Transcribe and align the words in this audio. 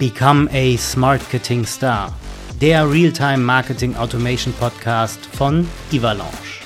Become 0.00 0.48
a 0.50 0.78
Smartketing 0.78 1.66
Star, 1.66 2.10
der 2.58 2.90
Realtime 2.90 3.36
Marketing 3.36 3.94
Automation 3.96 4.54
Podcast 4.54 5.26
von 5.36 5.68
Ivalanche. 5.92 6.64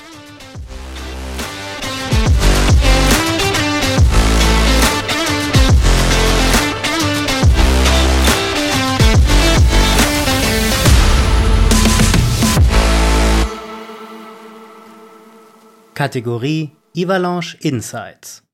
Kategorie 15.93 16.71
Ivalanche 16.93 17.57
Insights. 17.59 18.44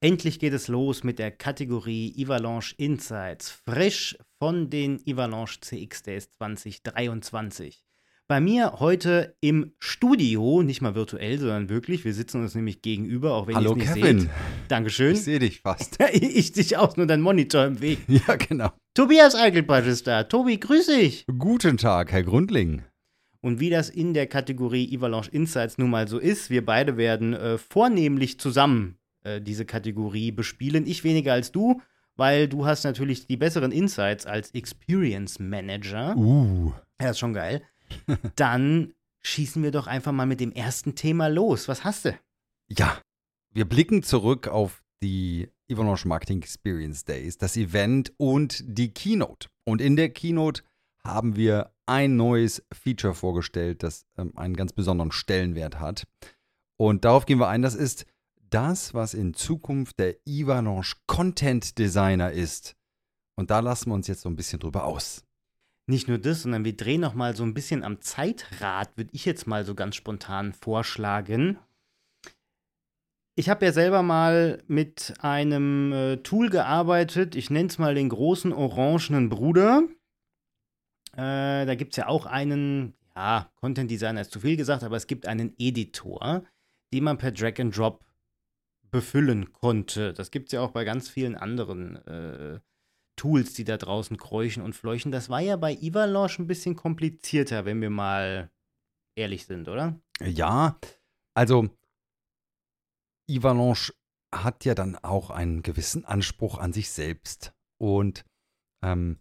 Endlich 0.00 0.38
geht 0.38 0.52
es 0.52 0.68
los 0.68 1.02
mit 1.02 1.18
der 1.18 1.32
Kategorie 1.32 2.14
Ivalanche 2.16 2.72
Insights, 2.76 3.50
frisch 3.50 4.16
von 4.38 4.70
den 4.70 5.00
Ivalanche 5.04 5.58
CX 5.60 6.04
Days 6.04 6.30
2023. 6.30 7.84
Bei 8.28 8.40
mir 8.40 8.74
heute 8.78 9.34
im 9.40 9.72
Studio, 9.80 10.62
nicht 10.62 10.82
mal 10.82 10.94
virtuell, 10.94 11.40
sondern 11.40 11.68
wirklich. 11.68 12.04
Wir 12.04 12.14
sitzen 12.14 12.42
uns 12.42 12.54
nämlich 12.54 12.80
gegenüber, 12.80 13.34
auch 13.34 13.48
wenn 13.48 13.60
ihr 13.60 13.70
es 13.70 13.74
nicht 13.74 13.92
Kevin. 13.92 14.20
seht. 14.20 14.30
Dankeschön. 14.68 15.14
Ich 15.14 15.22
sehe 15.22 15.40
dich 15.40 15.62
fast. 15.62 15.98
ich 16.12 16.52
dich 16.52 16.76
auch, 16.76 16.96
nur 16.96 17.06
dein 17.06 17.20
Monitor 17.20 17.64
im 17.64 17.80
Weg. 17.80 17.98
ja, 18.06 18.36
genau. 18.36 18.70
Tobias 18.94 19.34
Eichelbrecht 19.34 19.88
ist 19.88 20.06
da. 20.06 20.22
Tobi, 20.22 20.60
grüß 20.60 20.86
dich. 20.86 21.24
Guten 21.26 21.76
Tag, 21.76 22.12
Herr 22.12 22.22
Grundling. 22.22 22.84
Und 23.40 23.58
wie 23.58 23.70
das 23.70 23.90
in 23.90 24.14
der 24.14 24.28
Kategorie 24.28 24.96
Avalanche 24.96 25.32
Insights 25.32 25.76
nun 25.76 25.90
mal 25.90 26.06
so 26.06 26.18
ist, 26.18 26.50
wir 26.50 26.64
beide 26.64 26.96
werden 26.96 27.34
äh, 27.34 27.58
vornehmlich 27.58 28.38
zusammen 28.38 28.98
äh, 29.22 29.40
diese 29.40 29.64
Kategorie 29.64 30.32
bespielen. 30.32 30.86
Ich 30.86 31.04
weniger 31.04 31.32
als 31.32 31.52
du, 31.52 31.80
weil 32.16 32.48
du 32.48 32.66
hast 32.66 32.84
natürlich 32.84 33.26
die 33.26 33.36
besseren 33.36 33.72
Insights 33.72 34.26
als 34.26 34.50
Experience 34.52 35.38
Manager. 35.38 36.16
Uh. 36.16 36.72
Ja, 37.00 37.10
ist 37.10 37.18
schon 37.18 37.34
geil. 37.34 37.62
Dann 38.36 38.94
schießen 39.22 39.62
wir 39.62 39.70
doch 39.70 39.86
einfach 39.86 40.12
mal 40.12 40.26
mit 40.26 40.40
dem 40.40 40.52
ersten 40.52 40.94
Thema 40.94 41.28
los. 41.28 41.68
Was 41.68 41.84
hast 41.84 42.04
du? 42.06 42.18
Ja, 42.68 43.00
wir 43.52 43.64
blicken 43.64 44.02
zurück 44.02 44.48
auf 44.48 44.82
die 45.02 45.48
Avalanche 45.70 46.08
Marketing 46.08 46.40
Experience 46.42 47.04
Days, 47.04 47.38
das 47.38 47.56
Event 47.56 48.12
und 48.16 48.62
die 48.66 48.92
Keynote. 48.92 49.48
Und 49.64 49.80
in 49.80 49.96
der 49.96 50.10
Keynote 50.10 50.62
haben 51.04 51.36
wir 51.36 51.72
ein 51.86 52.16
neues 52.16 52.64
Feature 52.72 53.14
vorgestellt, 53.14 53.82
das 53.82 54.06
ähm, 54.16 54.32
einen 54.36 54.56
ganz 54.56 54.72
besonderen 54.72 55.12
Stellenwert 55.12 55.80
hat. 55.80 56.06
Und 56.76 57.04
darauf 57.04 57.26
gehen 57.26 57.38
wir 57.38 57.48
ein. 57.48 57.62
Das 57.62 57.74
ist 57.74 58.06
das, 58.50 58.94
was 58.94 59.14
in 59.14 59.34
Zukunft 59.34 59.98
der 59.98 60.16
Ivalanche 60.26 60.96
Content 61.06 61.78
Designer 61.78 62.32
ist. 62.32 62.76
Und 63.36 63.50
da 63.50 63.60
lassen 63.60 63.90
wir 63.90 63.94
uns 63.94 64.08
jetzt 64.08 64.22
so 64.22 64.28
ein 64.28 64.36
bisschen 64.36 64.60
drüber 64.60 64.84
aus. 64.84 65.24
Nicht 65.86 66.06
nur 66.06 66.18
das, 66.18 66.42
sondern 66.42 66.64
wir 66.64 66.76
drehen 66.76 67.00
noch 67.00 67.14
mal 67.14 67.34
so 67.34 67.44
ein 67.44 67.54
bisschen 67.54 67.82
am 67.82 68.00
Zeitrad, 68.00 68.96
würde 68.96 69.10
ich 69.14 69.24
jetzt 69.24 69.46
mal 69.46 69.64
so 69.64 69.74
ganz 69.74 69.96
spontan 69.96 70.52
vorschlagen. 70.52 71.58
Ich 73.36 73.48
habe 73.48 73.64
ja 73.64 73.72
selber 73.72 74.02
mal 74.02 74.62
mit 74.66 75.14
einem 75.20 75.92
äh, 75.92 76.16
Tool 76.18 76.50
gearbeitet, 76.50 77.36
ich 77.36 77.48
nenne 77.48 77.68
es 77.68 77.78
mal 77.78 77.94
den 77.94 78.08
großen 78.08 78.52
orangenen 78.52 79.28
Bruder. 79.28 79.84
Äh, 81.12 81.64
da 81.64 81.74
gibt 81.74 81.92
es 81.92 81.96
ja 81.96 82.08
auch 82.08 82.26
einen, 82.26 82.94
ja, 83.14 83.50
Content 83.56 83.90
Designer 83.90 84.20
ist 84.20 84.32
zu 84.32 84.40
viel 84.40 84.56
gesagt, 84.56 84.82
aber 84.82 84.96
es 84.96 85.06
gibt 85.06 85.26
einen 85.26 85.54
Editor, 85.58 86.44
den 86.92 87.04
man 87.04 87.16
per 87.16 87.32
Drag 87.32 87.58
and 87.60 87.74
Drop 87.74 88.04
befüllen 88.90 89.52
konnte. 89.52 90.12
Das 90.12 90.30
gibt 90.30 90.48
es 90.48 90.52
ja 90.52 90.60
auch 90.60 90.70
bei 90.70 90.84
ganz 90.84 91.08
vielen 91.08 91.34
anderen 91.34 91.96
äh, 92.06 92.60
Tools, 93.16 93.54
die 93.54 93.64
da 93.64 93.76
draußen 93.76 94.16
kräuchen 94.16 94.62
und 94.62 94.74
fleuchen. 94.74 95.12
Das 95.12 95.28
war 95.28 95.40
ja 95.40 95.56
bei 95.56 95.74
Ivalanche 95.74 96.42
ein 96.42 96.46
bisschen 96.46 96.76
komplizierter, 96.76 97.64
wenn 97.64 97.80
wir 97.80 97.90
mal 97.90 98.50
ehrlich 99.16 99.46
sind, 99.46 99.68
oder? 99.68 100.00
Ja, 100.22 100.78
also 101.34 101.68
Ivalanche 103.28 103.92
hat 104.32 104.64
ja 104.64 104.74
dann 104.74 104.96
auch 104.96 105.30
einen 105.30 105.62
gewissen 105.62 106.04
Anspruch 106.04 106.58
an 106.58 106.72
sich 106.72 106.90
selbst. 106.90 107.52
Und 107.78 108.24
ähm, 108.82 109.18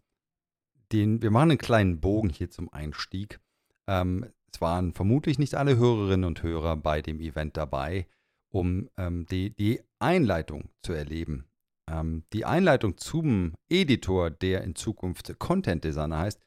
den, 0.91 1.21
wir 1.21 1.31
machen 1.31 1.51
einen 1.51 1.57
kleinen 1.57 1.99
Bogen 1.99 2.29
hier 2.29 2.49
zum 2.49 2.71
Einstieg. 2.71 3.39
Ähm, 3.87 4.31
es 4.51 4.61
waren 4.61 4.93
vermutlich 4.93 5.39
nicht 5.39 5.55
alle 5.55 5.77
Hörerinnen 5.77 6.25
und 6.25 6.43
Hörer 6.43 6.77
bei 6.77 7.01
dem 7.01 7.19
Event 7.19 7.57
dabei 7.57 8.07
um 8.57 8.89
ähm, 8.97 9.27
die, 9.27 9.51
die 9.51 9.81
Einleitung 9.99 10.69
zu 10.81 10.93
erleben. 10.93 11.45
Ähm, 11.89 12.23
die 12.33 12.43
Einleitung 12.43 12.97
zum 12.97 13.53
Editor, 13.69 14.31
der 14.31 14.63
in 14.63 14.75
Zukunft 14.75 15.37
Content 15.37 15.83
Designer 15.83 16.17
heißt, 16.17 16.41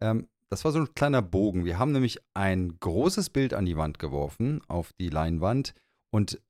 ähm, 0.00 0.28
das 0.48 0.64
war 0.64 0.70
so 0.70 0.78
ein 0.78 0.94
kleiner 0.94 1.22
Bogen. 1.22 1.64
Wir 1.64 1.80
haben 1.80 1.90
nämlich 1.90 2.20
ein 2.34 2.78
großes 2.78 3.30
Bild 3.30 3.52
an 3.52 3.66
die 3.66 3.76
Wand 3.76 3.98
geworfen, 3.98 4.60
auf 4.68 4.92
die 4.92 5.08
Leinwand. 5.08 5.74
Und 6.12 6.40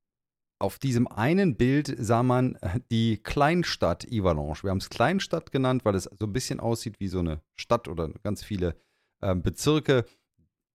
auf 0.59 0.79
diesem 0.79 1.07
einen 1.07 1.57
Bild 1.57 1.95
sah 1.99 2.23
man 2.23 2.57
äh, 2.57 2.81
die 2.91 3.17
Kleinstadt 3.17 4.05
Ivalanche. 4.05 4.65
Wir 4.65 4.71
haben 4.71 4.79
es 4.79 4.91
Kleinstadt 4.91 5.51
genannt, 5.51 5.87
weil 5.87 5.95
es 5.95 6.05
so 6.05 6.27
ein 6.27 6.33
bisschen 6.35 6.61
aussieht 6.61 7.01
wie 7.01 7.09
so 7.09 7.21
eine 7.21 7.41
Stadt 7.55 7.89
oder 7.89 8.11
ganz 8.23 8.45
viele 8.45 8.77
äh, 9.23 9.35
Bezirke 9.35 10.05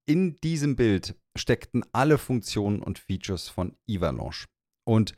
in 0.07 0.35
diesem 0.37 0.75
Bild 0.75 1.15
steckten 1.37 1.83
alle 1.91 2.17
Funktionen 2.17 2.81
und 2.81 2.99
Features 2.99 3.47
von 3.47 3.75
Ivalanche. 3.87 4.47
Und 4.83 5.13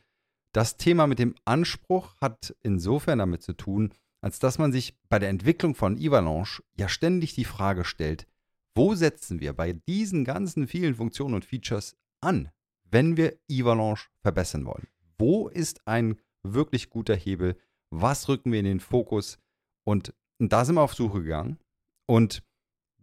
das 0.53 0.77
Thema 0.77 1.07
mit 1.07 1.19
dem 1.19 1.35
Anspruch 1.45 2.15
hat 2.21 2.55
insofern 2.61 3.19
damit 3.19 3.41
zu 3.41 3.53
tun, 3.53 3.93
als 4.21 4.39
dass 4.39 4.57
man 4.57 4.71
sich 4.71 4.95
bei 5.09 5.19
der 5.19 5.29
Entwicklung 5.29 5.75
von 5.75 5.97
Ivalanche 5.97 6.63
ja 6.77 6.87
ständig 6.87 7.33
die 7.33 7.45
Frage 7.45 7.83
stellt, 7.83 8.27
wo 8.75 8.95
setzen 8.95 9.39
wir 9.39 9.53
bei 9.53 9.73
diesen 9.73 10.25
ganzen 10.25 10.67
vielen 10.67 10.95
Funktionen 10.95 11.35
und 11.35 11.45
Features 11.45 11.95
an, 12.21 12.49
wenn 12.89 13.17
wir 13.17 13.37
Ivalanche 13.47 14.09
verbessern 14.21 14.65
wollen? 14.65 14.87
Wo 15.17 15.47
ist 15.47 15.87
ein 15.87 16.19
wirklich 16.43 16.89
guter 16.89 17.15
Hebel? 17.15 17.57
Was 17.89 18.27
rücken 18.29 18.51
wir 18.51 18.59
in 18.59 18.65
den 18.65 18.79
Fokus? 18.79 19.39
Und 19.83 20.13
da 20.39 20.65
sind 20.65 20.75
wir 20.75 20.81
auf 20.81 20.93
Suche 20.93 21.21
gegangen 21.21 21.59
und 22.05 22.43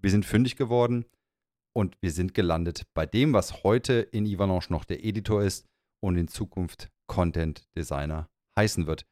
wir 0.01 0.11
sind 0.11 0.25
fündig 0.25 0.57
geworden 0.57 1.05
und 1.77 1.97
wir 2.01 2.11
sind 2.11 2.35
gelandet 2.35 2.85
bei 2.95 3.07
dem, 3.07 3.33
was 3.33 3.63
heute 3.63 3.95
in 3.95 4.27
Ivalanche 4.27 4.73
noch 4.73 4.85
der 4.85 5.05
Editor 5.05 5.43
ist 5.43 5.67
und 6.03 6.17
in 6.17 6.29
Zukunft 6.29 6.91
Content 7.09 7.67
Designer 7.77 8.29
heißen 8.59 8.87
wird. 8.87 9.07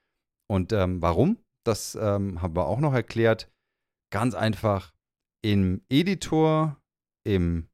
Und 0.51 0.73
ähm, 0.73 1.03
warum? 1.03 1.39
Das 1.65 1.95
ähm, 1.95 2.41
haben 2.41 2.57
wir 2.57 2.67
auch 2.67 2.81
noch 2.81 2.95
erklärt. 2.95 3.51
Ganz 4.11 4.35
einfach, 4.35 4.95
im 5.45 5.83
Editor, 5.89 6.81
im, 7.27 7.69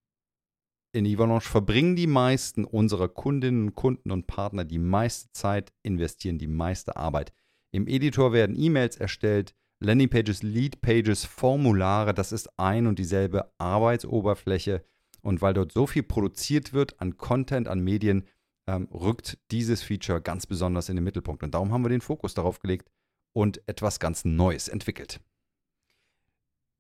in 0.95 1.07
Ivalanche 1.07 1.49
verbringen 1.49 1.97
die 1.97 2.07
meisten 2.07 2.65
unserer 2.65 3.09
Kundinnen, 3.09 3.75
Kunden 3.75 4.11
und 4.11 4.27
Partner 4.27 4.65
die 4.65 4.79
meiste 4.79 5.31
Zeit, 5.33 5.73
investieren 5.83 6.39
die 6.39 6.49
meiste 6.49 6.97
Arbeit. 6.97 7.33
Im 7.73 7.87
Editor 7.87 8.33
werden 8.33 8.59
E-Mails 8.59 8.97
erstellt, 8.97 9.55
Landingpages, 9.81 10.43
Leadpages, 10.43 11.25
Formulare, 11.25 12.15
das 12.15 12.33
ist 12.33 12.49
ein 12.59 12.87
und 12.87 12.99
dieselbe 12.99 13.53
Arbeitsoberfläche. 13.59 14.85
Und 15.21 15.43
weil 15.43 15.55
dort 15.55 15.73
so 15.73 15.87
viel 15.87 16.03
produziert 16.03 16.73
wird 16.73 17.01
an 17.01 17.17
Content, 17.17 17.69
an 17.69 17.81
Medien, 17.81 18.25
ähm, 18.67 18.89
rückt 18.93 19.39
dieses 19.51 19.83
Feature 19.83 20.21
ganz 20.21 20.47
besonders 20.47 20.89
in 20.89 20.97
den 20.97 21.05
Mittelpunkt. 21.05 21.43
Und 21.43 21.55
darum 21.55 21.73
haben 21.73 21.85
wir 21.85 21.89
den 21.89 22.01
Fokus 22.01 22.35
darauf 22.35 22.61
gelegt 22.61 22.91
und 23.35 23.67
etwas 23.67 24.01
ganz 24.01 24.25
Neues 24.25 24.69
entwickelt. 24.69 25.21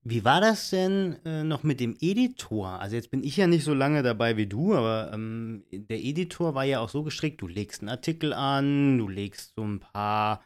Wie 0.06 0.22
war 0.22 0.42
das 0.42 0.68
denn 0.68 1.16
äh, 1.24 1.44
noch 1.44 1.62
mit 1.62 1.80
dem 1.80 1.96
Editor? 1.98 2.68
Also 2.78 2.94
jetzt 2.94 3.10
bin 3.10 3.24
ich 3.24 3.38
ja 3.38 3.46
nicht 3.46 3.64
so 3.64 3.72
lange 3.72 4.02
dabei 4.02 4.36
wie 4.36 4.46
du, 4.46 4.74
aber 4.74 5.10
ähm, 5.14 5.64
der 5.72 6.04
Editor 6.04 6.54
war 6.54 6.64
ja 6.64 6.80
auch 6.80 6.90
so 6.90 7.02
gestrickt, 7.02 7.40
du 7.40 7.46
legst 7.46 7.80
einen 7.80 7.88
Artikel 7.88 8.34
an, 8.34 8.98
du 8.98 9.08
legst 9.08 9.54
so 9.56 9.64
ein 9.64 9.80
paar 9.80 10.44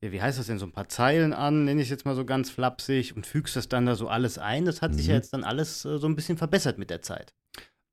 ja, 0.00 0.12
wie 0.12 0.22
heißt 0.22 0.38
das 0.38 0.46
denn, 0.46 0.58
so 0.58 0.66
ein 0.66 0.72
paar 0.72 0.88
Zeilen 0.88 1.32
an, 1.32 1.64
nenne 1.64 1.80
ich 1.80 1.86
es 1.86 1.90
jetzt 1.90 2.04
mal 2.04 2.14
so 2.14 2.24
ganz 2.24 2.50
flapsig, 2.50 3.16
und 3.16 3.26
fügst 3.26 3.56
das 3.56 3.68
dann 3.68 3.86
da 3.86 3.96
so 3.96 4.08
alles 4.08 4.38
ein. 4.38 4.64
Das 4.64 4.80
hat 4.80 4.92
mhm. 4.92 4.96
sich 4.96 5.06
ja 5.06 5.14
mhm. 5.14 5.18
jetzt 5.18 5.32
dann 5.32 5.44
alles 5.44 5.84
äh, 5.84 5.98
so 5.98 6.06
ein 6.06 6.14
bisschen 6.14 6.38
verbessert 6.38 6.78
mit 6.78 6.90
der 6.90 7.02
Zeit. 7.02 7.34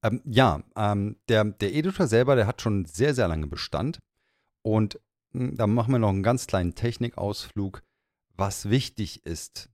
Ähm, 0.04 0.22
ja, 0.24 0.62
ähm, 0.76 1.18
der, 1.30 1.46
der 1.46 1.74
Editor 1.74 2.08
selber, 2.08 2.36
der 2.36 2.46
hat 2.46 2.62
schon 2.62 2.86
sehr, 2.86 3.16
sehr 3.16 3.28
lange 3.28 3.48
Bestand. 3.48 4.00
Und 4.62 5.00
mh, 5.34 5.48
hm, 5.50 5.58
da 5.58 5.68
machen 5.68 5.94
wir 5.94 6.00
noch 6.00 6.10
einen 6.10 6.24
ganz 6.24 6.46
kleinen 6.46 6.76
Technikausflug. 6.76 7.82
Was 8.36 8.70
wichtig 8.70 9.26
ist, 9.26 9.70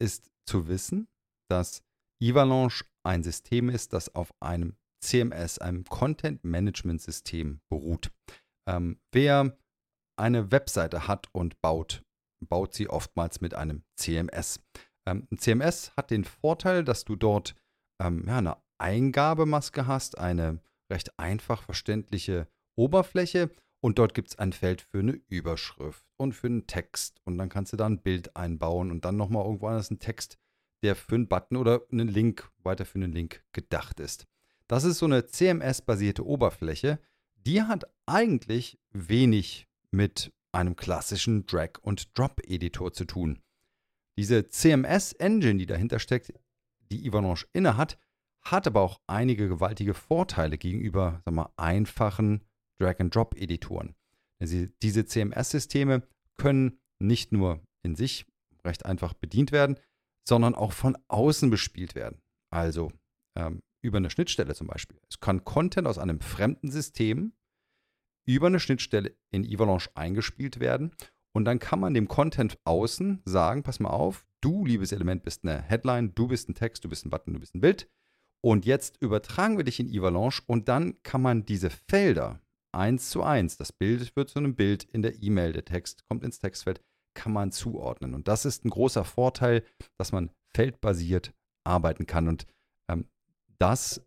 ist 0.00 0.30
zu 0.46 0.66
wissen, 0.66 1.06
dass 1.48 1.82
Ivalanche 2.20 2.84
ein 3.04 3.22
System 3.22 3.68
ist, 3.68 3.92
das 3.92 4.14
auf 4.14 4.32
einem 4.40 4.74
CMS, 5.00 5.58
einem 5.58 5.84
Content 5.84 6.44
Management 6.44 7.02
System 7.02 7.60
beruht. 7.68 8.10
Ähm, 8.66 8.98
wer 9.10 9.56
eine 10.16 10.52
Webseite 10.52 11.08
hat 11.08 11.28
und 11.32 11.60
baut, 11.60 12.02
baut 12.40 12.74
sie 12.74 12.88
oftmals 12.88 13.40
mit 13.40 13.54
einem 13.54 13.82
CMS. 13.96 14.60
Ähm, 15.06 15.26
ein 15.30 15.38
CMS 15.38 15.92
hat 15.96 16.10
den 16.10 16.24
Vorteil, 16.24 16.84
dass 16.84 17.04
du 17.04 17.16
dort 17.16 17.54
ähm, 18.00 18.24
ja, 18.26 18.38
eine 18.38 18.56
Eingabemaske 18.78 19.86
hast, 19.86 20.18
eine 20.18 20.60
recht 20.90 21.18
einfach 21.18 21.62
verständliche 21.62 22.48
Oberfläche 22.76 23.50
Und 23.80 23.98
dort 23.98 24.14
gibt 24.14 24.28
es 24.28 24.38
ein 24.38 24.52
Feld 24.52 24.80
für 24.80 25.00
eine 25.00 25.20
Überschrift 25.28 26.06
und 26.16 26.34
für 26.34 26.46
einen 26.46 26.66
Text. 26.66 27.20
Und 27.24 27.36
dann 27.38 27.48
kannst 27.48 27.72
du 27.72 27.76
da 27.76 27.86
ein 27.86 28.00
Bild 28.00 28.36
einbauen 28.36 28.90
und 28.90 29.04
dann 29.04 29.16
nochmal 29.16 29.44
irgendwo 29.44 29.66
anders 29.66 29.90
einen 29.90 29.98
Text, 29.98 30.38
der 30.82 30.94
für 30.94 31.16
einen 31.16 31.28
Button 31.28 31.56
oder 31.56 31.82
einen 31.90 32.08
Link, 32.08 32.48
weiter 32.62 32.84
für 32.84 32.98
einen 32.98 33.12
Link 33.12 33.42
gedacht 33.52 33.98
ist. 33.98 34.26
Das 34.68 34.84
ist 34.84 34.98
so 34.98 35.06
eine 35.06 35.26
CMS-basierte 35.26 36.24
Oberfläche. 36.24 37.00
Die 37.34 37.62
hat 37.62 37.84
eigentlich 38.06 38.78
wenig 38.92 39.66
mit 39.92 40.32
einem 40.52 40.76
klassischen 40.76 41.46
Drag- 41.46 41.78
und 41.82 42.16
Drop-Editor 42.18 42.92
zu 42.92 43.04
tun. 43.04 43.40
Diese 44.18 44.48
CMS-Engine, 44.48 45.58
die 45.58 45.66
dahinter 45.66 45.98
steckt, 45.98 46.32
die 46.90 47.06
Ivanhoe 47.06 47.44
inne 47.52 47.76
hat, 47.76 47.98
hat 48.42 48.66
aber 48.66 48.80
auch 48.80 49.00
einige 49.06 49.48
gewaltige 49.48 49.94
Vorteile 49.94 50.58
gegenüber 50.58 51.22
sag 51.24 51.34
mal, 51.34 51.52
einfachen 51.56 52.44
Drag-and-Drop-Editoren. 52.78 53.94
Diese 54.40 55.06
CMS-Systeme 55.06 56.02
können 56.36 56.80
nicht 56.98 57.32
nur 57.32 57.60
in 57.82 57.94
sich 57.94 58.26
recht 58.64 58.84
einfach 58.84 59.14
bedient 59.14 59.52
werden, 59.52 59.78
sondern 60.26 60.54
auch 60.54 60.72
von 60.72 60.98
außen 61.08 61.50
bespielt 61.50 61.94
werden. 61.94 62.20
Also 62.50 62.92
ähm, 63.36 63.62
über 63.80 63.98
eine 63.98 64.10
Schnittstelle 64.10 64.54
zum 64.54 64.66
Beispiel. 64.66 64.98
Es 65.08 65.20
kann 65.20 65.44
Content 65.44 65.86
aus 65.86 65.98
einem 65.98 66.20
fremden 66.20 66.70
System 66.70 67.32
über 68.24 68.46
eine 68.46 68.60
Schnittstelle 68.60 69.16
in 69.30 69.44
Avalanche 69.44 69.90
eingespielt 69.94 70.60
werden 70.60 70.92
und 71.32 71.44
dann 71.46 71.58
kann 71.58 71.80
man 71.80 71.94
dem 71.94 72.08
Content 72.08 72.58
außen 72.64 73.22
sagen, 73.24 73.62
pass 73.62 73.80
mal 73.80 73.90
auf, 73.90 74.26
du, 74.40 74.66
liebes 74.66 74.92
Element, 74.92 75.22
bist 75.22 75.44
eine 75.44 75.62
Headline, 75.62 76.14
du 76.14 76.28
bist 76.28 76.48
ein 76.48 76.54
Text, 76.54 76.84
du 76.84 76.88
bist 76.88 77.06
ein 77.06 77.10
Button, 77.10 77.34
du 77.34 77.40
bist 77.40 77.54
ein 77.54 77.60
Bild. 77.60 77.88
Und 78.42 78.66
jetzt 78.66 79.00
übertragen 79.00 79.56
wir 79.56 79.64
dich 79.64 79.80
in 79.80 79.88
Avalanche 79.88 80.42
und 80.46 80.68
dann 80.68 81.00
kann 81.02 81.22
man 81.22 81.46
diese 81.46 81.70
Felder 81.70 82.40
eins 82.72 83.10
zu 83.10 83.22
eins, 83.22 83.56
das 83.56 83.72
Bild 83.72 84.14
wird 84.16 84.30
zu 84.30 84.38
einem 84.38 84.54
Bild 84.54 84.84
in 84.84 85.02
der 85.02 85.22
E-Mail, 85.22 85.52
der 85.52 85.64
Text 85.64 86.04
kommt 86.08 86.24
ins 86.24 86.38
Textfeld, 86.38 86.80
kann 87.14 87.32
man 87.32 87.52
zuordnen. 87.52 88.14
Und 88.14 88.28
das 88.28 88.44
ist 88.44 88.64
ein 88.64 88.70
großer 88.70 89.04
Vorteil, 89.04 89.62
dass 89.96 90.12
man 90.12 90.30
feldbasiert 90.54 91.32
arbeiten 91.64 92.06
kann. 92.06 92.28
Und 92.28 92.46
ähm, 92.88 93.06
das 93.58 94.04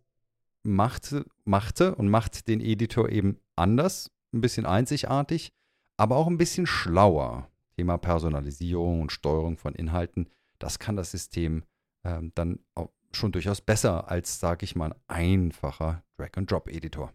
machte, 0.62 1.24
machte 1.44 1.94
und 1.94 2.08
macht 2.08 2.48
den 2.48 2.60
Editor 2.60 3.08
eben 3.08 3.38
anders, 3.56 4.10
ein 4.32 4.40
bisschen 4.40 4.66
einzigartig 4.66 5.52
aber 5.96 6.16
auch 6.16 6.26
ein 6.26 6.38
bisschen 6.38 6.66
schlauer. 6.66 7.50
Thema 7.76 7.98
Personalisierung 7.98 9.02
und 9.02 9.12
Steuerung 9.12 9.58
von 9.58 9.74
Inhalten, 9.74 10.30
das 10.58 10.78
kann 10.78 10.96
das 10.96 11.10
System 11.10 11.62
ähm, 12.04 12.32
dann 12.34 12.60
auch 12.74 12.90
schon 13.12 13.32
durchaus 13.32 13.60
besser 13.60 14.10
als, 14.10 14.40
sage 14.40 14.64
ich 14.64 14.76
mal, 14.76 14.94
ein 15.08 15.42
einfacher 15.48 16.02
Drag-and-Drop-Editor. 16.16 17.12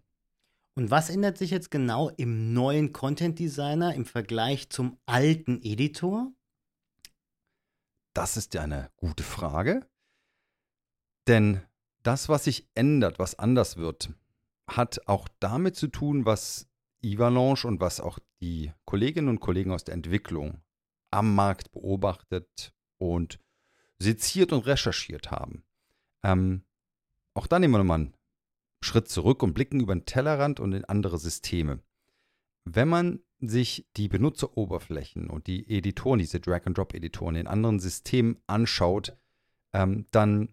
Und 0.75 0.91
was 0.91 1.09
ändert 1.09 1.37
sich 1.37 1.49
jetzt 1.49 1.71
genau 1.71 2.09
im 2.09 2.53
neuen 2.53 2.93
Content 2.93 3.39
Designer 3.39 3.93
im 3.95 4.05
Vergleich 4.05 4.69
zum 4.69 4.99
alten 5.05 5.61
Editor? 5.63 6.31
Das 8.13 8.37
ist 8.37 8.53
ja 8.53 8.61
eine 8.61 8.91
gute 8.95 9.23
Frage. 9.23 9.87
Denn 11.27 11.61
das, 12.03 12.29
was 12.29 12.45
sich 12.45 12.69
ändert, 12.75 13.19
was 13.19 13.37
anders 13.37 13.77
wird, 13.77 14.11
hat 14.77 15.07
auch 15.07 15.27
damit 15.39 15.75
zu 15.75 15.87
tun, 15.87 16.25
was 16.25 16.67
Ivalanche 17.01 17.67
und 17.67 17.79
was 17.79 17.99
auch 17.99 18.19
die 18.41 18.71
Kolleginnen 18.85 19.29
und 19.29 19.39
Kollegen 19.39 19.71
aus 19.71 19.83
der 19.83 19.95
Entwicklung 19.95 20.61
am 21.11 21.35
Markt 21.35 21.71
beobachtet 21.71 22.73
und 22.97 23.39
seziert 23.99 24.53
und 24.53 24.65
recherchiert 24.65 25.31
haben. 25.31 25.63
Ähm, 26.23 26.63
auch 27.33 27.47
da 27.47 27.59
nehmen 27.59 27.73
wir 27.73 27.79
nochmal 27.79 27.99
einen 27.99 28.13
Schritt 28.81 29.09
zurück 29.09 29.43
und 29.43 29.53
blicken 29.53 29.79
über 29.79 29.93
den 29.93 30.05
Tellerrand 30.05 30.59
und 30.59 30.73
in 30.73 30.85
andere 30.85 31.17
Systeme. 31.17 31.79
Wenn 32.63 32.87
man 32.87 33.19
sich 33.39 33.87
die 33.97 34.07
Benutzeroberflächen 34.07 35.29
und 35.29 35.47
die 35.47 35.67
Editoren, 35.67 36.19
diese 36.19 36.39
Drag-and-Drop-Editoren 36.39 37.35
in 37.35 37.47
anderen 37.47 37.79
Systemen 37.79 38.37
anschaut, 38.47 39.17
ähm, 39.73 40.05
dann 40.11 40.49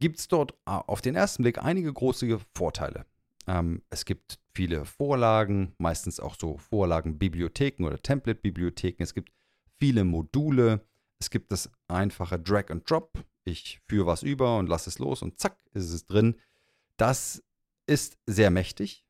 gibt 0.00 0.18
es 0.18 0.28
dort 0.28 0.54
auf 0.64 1.00
den 1.00 1.14
ersten 1.14 1.42
Blick 1.42 1.62
einige 1.62 1.92
große 1.92 2.40
Vorteile. 2.56 3.06
Ähm, 3.46 3.82
es 3.90 4.04
gibt 4.04 4.38
viele 4.52 4.84
Vorlagen, 4.84 5.74
meistens 5.78 6.20
auch 6.20 6.36
so 6.38 6.56
Vorlagenbibliotheken 6.56 7.84
oder 7.84 8.02
Template-Bibliotheken. 8.02 9.02
Es 9.02 9.14
gibt 9.14 9.30
viele 9.78 10.04
Module. 10.04 10.84
Es 11.18 11.30
gibt 11.30 11.52
das 11.52 11.70
einfache 11.88 12.38
Drag 12.38 12.70
and 12.70 12.88
Drop. 12.88 13.12
Ich 13.44 13.80
führe 13.86 14.06
was 14.06 14.22
über 14.22 14.58
und 14.58 14.68
lasse 14.68 14.90
es 14.90 14.98
los 14.98 15.22
und 15.22 15.38
zack, 15.38 15.56
ist 15.72 15.90
es 15.90 16.06
drin. 16.06 16.36
Das 16.96 17.42
ist 17.86 18.18
sehr 18.26 18.50
mächtig 18.50 19.04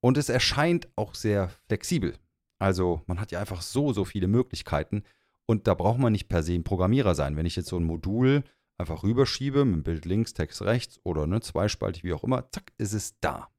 und 0.00 0.16
es 0.18 0.28
erscheint 0.28 0.88
auch 0.96 1.14
sehr 1.14 1.50
flexibel. 1.66 2.14
Also 2.58 3.02
man 3.06 3.20
hat 3.20 3.32
ja 3.32 3.40
einfach 3.40 3.62
so, 3.62 3.92
so 3.92 4.04
viele 4.04 4.28
Möglichkeiten 4.28 5.04
und 5.46 5.66
da 5.66 5.74
braucht 5.74 5.98
man 5.98 6.12
nicht 6.12 6.28
per 6.28 6.42
se 6.42 6.54
ein 6.54 6.64
Programmierer 6.64 7.14
sein. 7.14 7.36
Wenn 7.36 7.46
ich 7.46 7.56
jetzt 7.56 7.68
so 7.68 7.76
ein 7.76 7.84
Modul 7.84 8.42
einfach 8.78 9.02
rüberschiebe, 9.02 9.64
mit 9.64 9.84
Bild 9.84 10.04
links, 10.04 10.34
Text 10.34 10.62
rechts 10.62 11.00
oder 11.04 11.26
ne, 11.26 11.40
zweispaltig, 11.40 12.04
wie 12.04 12.12
auch 12.12 12.24
immer, 12.24 12.50
zack, 12.50 12.72
ist 12.78 12.92
es 12.92 13.18
da. 13.20 13.50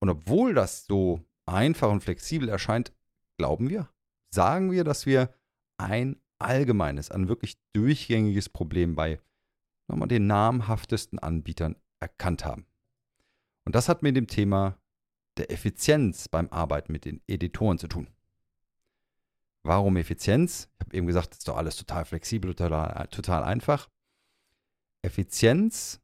Und 0.00 0.08
obwohl 0.08 0.54
das 0.54 0.86
so 0.86 1.24
einfach 1.46 1.90
und 1.90 2.02
flexibel 2.02 2.48
erscheint, 2.48 2.92
glauben 3.36 3.68
wir, 3.68 3.88
sagen 4.32 4.70
wir, 4.70 4.84
dass 4.84 5.06
wir 5.06 5.34
ein 5.76 6.20
allgemeines, 6.38 7.10
ein 7.10 7.28
wirklich 7.28 7.58
durchgängiges 7.72 8.48
Problem 8.48 8.94
bei 8.94 9.20
nochmal 9.88 10.08
den 10.08 10.26
namhaftesten 10.26 11.18
Anbietern 11.18 11.76
erkannt 12.00 12.44
haben. 12.44 12.66
Und 13.64 13.74
das 13.74 13.88
hat 13.88 14.02
mit 14.02 14.16
dem 14.16 14.26
Thema 14.26 14.78
der 15.36 15.50
Effizienz 15.50 16.28
beim 16.28 16.48
Arbeiten 16.48 16.92
mit 16.92 17.04
den 17.04 17.20
Editoren 17.26 17.78
zu 17.78 17.88
tun. 17.88 18.08
Warum 19.62 19.96
Effizienz? 19.96 20.68
Ich 20.78 20.86
habe 20.86 20.96
eben 20.96 21.06
gesagt, 21.06 21.30
das 21.30 21.38
ist 21.38 21.48
doch 21.48 21.56
alles 21.56 21.76
total 21.76 22.04
flexibel, 22.04 22.54
total, 22.54 23.06
total 23.08 23.44
einfach. 23.44 23.88
Effizienz 25.02 26.00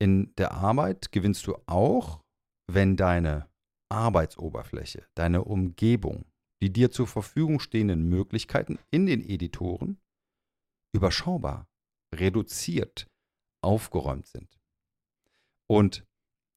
in 0.00 0.34
der 0.36 0.52
Arbeit 0.52 1.12
gewinnst 1.12 1.46
du 1.46 1.56
auch, 1.66 2.20
wenn 2.66 2.96
deine 2.96 3.48
Arbeitsoberfläche, 3.90 5.06
deine 5.14 5.44
Umgebung, 5.44 6.24
die 6.60 6.72
dir 6.72 6.90
zur 6.90 7.06
Verfügung 7.06 7.60
stehenden 7.60 8.08
Möglichkeiten 8.08 8.78
in 8.90 9.06
den 9.06 9.22
Editoren 9.22 10.00
überschaubar, 10.92 11.68
reduziert, 12.14 13.08
aufgeräumt 13.62 14.26
sind. 14.26 14.58
Und 15.66 16.04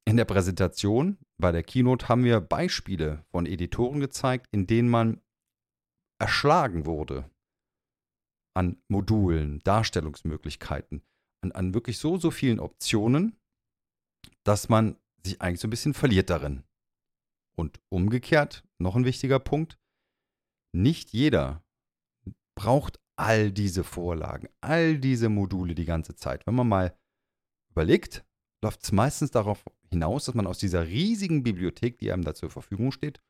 in 0.06 0.18
der 0.18 0.26
Präsentation 0.26 1.18
bei 1.38 1.52
der 1.52 1.64
Keynote 1.64 2.08
haben 2.08 2.24
wir 2.24 2.40
Beispiele 2.40 3.26
von 3.30 3.46
Editoren 3.46 4.00
gezeigt, 4.00 4.48
in 4.52 4.68
denen 4.68 4.90
man 4.90 5.22
erschlagen 6.20 6.86
wurde 6.86 7.30
an 8.56 8.82
Modulen, 8.88 9.60
Darstellungsmöglichkeiten, 9.60 11.04
an, 11.44 11.52
an 11.52 11.74
wirklich 11.74 12.00
so, 12.00 12.18
so 12.18 12.32
vielen 12.32 12.60
Optionen, 12.60 13.36
dass 14.44 14.70
man 14.70 14.98
sich 15.24 15.42
eigentlich 15.42 15.60
so 15.60 15.68
ein 15.68 15.72
bisschen 15.72 15.94
verliert 15.94 16.30
darin. 16.30 16.64
Und 17.56 17.80
umgekehrt, 17.90 18.64
noch 18.80 18.96
ein 18.96 19.06
wichtiger 19.06 19.40
Punkt, 19.40 19.80
nicht 20.76 21.12
jeder 21.12 21.64
braucht 22.56 23.00
all 23.16 23.52
diese 23.52 23.84
Vorlagen, 23.84 24.50
all 24.62 25.00
diese 25.00 25.30
Module 25.30 25.76
die 25.76 25.86
ganze 25.86 26.16
Zeit. 26.16 26.46
Wenn 26.46 26.56
man 26.56 26.68
mal 26.68 26.98
überlegt, 27.72 28.26
läuft 28.64 28.84
es 28.84 28.92
meistens 28.92 29.32
darauf 29.32 29.64
hinaus, 29.90 30.26
dass 30.26 30.36
man 30.36 30.48
aus 30.48 30.60
dieser 30.60 30.88
riesigen 30.88 31.44
Bibliothek, 31.44 32.00
die 32.00 32.12
einem 32.12 32.24
da 32.24 32.34
zur 32.34 32.50
Verfügung 32.50 32.92
steht, 32.92 33.22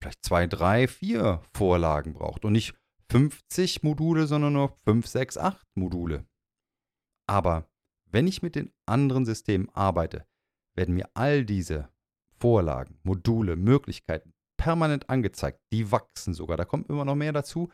vielleicht 0.00 0.24
zwei, 0.24 0.46
drei, 0.46 0.88
vier 0.88 1.42
Vorlagen 1.54 2.14
braucht 2.14 2.44
und 2.44 2.52
nicht 2.52 2.74
50 3.10 3.82
Module, 3.82 4.26
sondern 4.26 4.52
nur 4.52 4.76
5, 4.84 5.06
6, 5.06 5.38
8 5.38 5.66
Module. 5.74 6.26
Aber 7.26 7.68
wenn 8.10 8.26
ich 8.26 8.42
mit 8.42 8.54
den 8.54 8.72
anderen 8.86 9.24
Systemen 9.24 9.68
arbeite, 9.70 10.26
werden 10.76 10.94
mir 10.94 11.10
all 11.14 11.44
diese 11.44 11.90
Vorlagen, 12.38 12.98
Module, 13.02 13.56
Möglichkeiten 13.56 14.32
permanent 14.58 15.08
angezeigt. 15.08 15.60
Die 15.72 15.90
wachsen 15.90 16.34
sogar. 16.34 16.56
Da 16.56 16.64
kommt 16.64 16.88
immer 16.88 17.04
noch 17.04 17.14
mehr 17.14 17.32
dazu. 17.32 17.70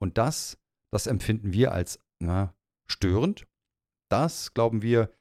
Und 0.00 0.18
das, 0.18 0.58
das 0.92 1.06
empfinden 1.06 1.52
wir 1.52 1.72
als 1.72 2.00
na, 2.20 2.54
störend. 2.86 3.46
Das, 4.10 4.54
glauben 4.54 4.82
wir, 4.82 5.12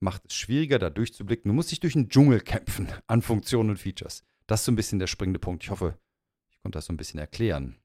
macht 0.00 0.26
es 0.26 0.34
schwieriger, 0.34 0.78
da 0.78 0.90
durchzublicken. 0.90 1.48
Du 1.48 1.54
musst 1.54 1.70
dich 1.70 1.80
durch 1.80 1.96
einen 1.96 2.08
Dschungel 2.08 2.40
kämpfen 2.40 2.88
an 3.06 3.22
Funktionen 3.22 3.70
und 3.70 3.78
Features. 3.78 4.24
Das 4.46 4.60
ist 4.60 4.66
so 4.66 4.72
ein 4.72 4.76
bisschen 4.76 4.98
der 4.98 5.06
springende 5.06 5.38
Punkt. 5.38 5.64
Ich 5.64 5.70
hoffe, 5.70 5.98
ich 6.50 6.60
konnte 6.60 6.76
das 6.76 6.86
so 6.86 6.92
ein 6.92 6.96
bisschen 6.96 7.20
erklären. 7.20 7.76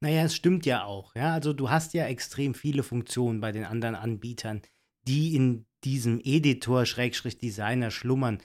Naja, 0.00 0.24
es 0.24 0.34
stimmt 0.34 0.66
ja 0.66 0.84
auch. 0.84 1.14
Ja? 1.14 1.32
Also 1.32 1.52
du 1.52 1.70
hast 1.70 1.94
ja 1.94 2.06
extrem 2.06 2.54
viele 2.54 2.82
Funktionen 2.82 3.40
bei 3.40 3.52
den 3.52 3.64
anderen 3.64 3.94
Anbietern, 3.94 4.62
die 5.06 5.34
in 5.34 5.66
diesem 5.84 6.20
Editor, 6.22 6.86
Schrägstrich 6.86 7.38
Designer 7.38 7.90
schlummern. 7.90 8.38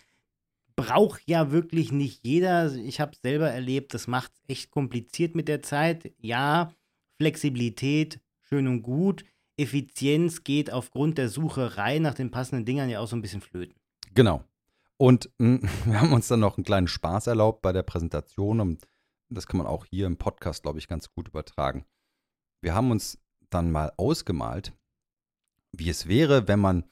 Braucht 0.75 1.21
ja 1.25 1.51
wirklich 1.51 1.91
nicht 1.91 2.25
jeder. 2.25 2.73
Ich 2.73 2.99
habe 2.99 3.11
es 3.13 3.21
selber 3.21 3.49
erlebt, 3.49 3.93
das 3.93 4.07
macht 4.07 4.31
es 4.33 4.41
echt 4.47 4.71
kompliziert 4.71 5.35
mit 5.35 5.47
der 5.47 5.61
Zeit. 5.61 6.13
Ja, 6.19 6.73
Flexibilität, 7.17 8.19
schön 8.41 8.67
und 8.67 8.81
gut. 8.81 9.25
Effizienz 9.57 10.43
geht 10.45 10.71
aufgrund 10.71 11.17
der 11.17 11.27
Sucherei 11.27 11.99
nach 11.99 12.13
den 12.13 12.31
passenden 12.31 12.65
Dingern 12.65 12.89
ja 12.89 13.01
auch 13.01 13.07
so 13.07 13.17
ein 13.17 13.21
bisschen 13.21 13.41
flöten. 13.41 13.75
Genau. 14.13 14.45
Und 14.99 15.29
mh, 15.37 15.61
wir 15.85 16.01
haben 16.01 16.13
uns 16.13 16.27
dann 16.27 16.41
noch 16.41 16.57
einen 16.57 16.65
kleinen 16.65 16.87
Spaß 16.87 17.27
erlaubt 17.27 17.61
bei 17.61 17.71
der 17.71 17.83
Präsentation 17.83 18.59
und 18.59 18.85
das 19.29 19.47
kann 19.47 19.57
man 19.57 19.67
auch 19.67 19.85
hier 19.85 20.07
im 20.07 20.17
Podcast, 20.17 20.63
glaube 20.63 20.79
ich, 20.79 20.87
ganz 20.87 21.11
gut 21.11 21.27
übertragen. 21.27 21.85
Wir 22.61 22.73
haben 22.73 22.91
uns 22.91 23.17
dann 23.49 23.71
mal 23.71 23.93
ausgemalt, 23.97 24.73
wie 25.71 25.89
es 25.89 26.07
wäre, 26.07 26.47
wenn 26.47 26.59
man 26.59 26.83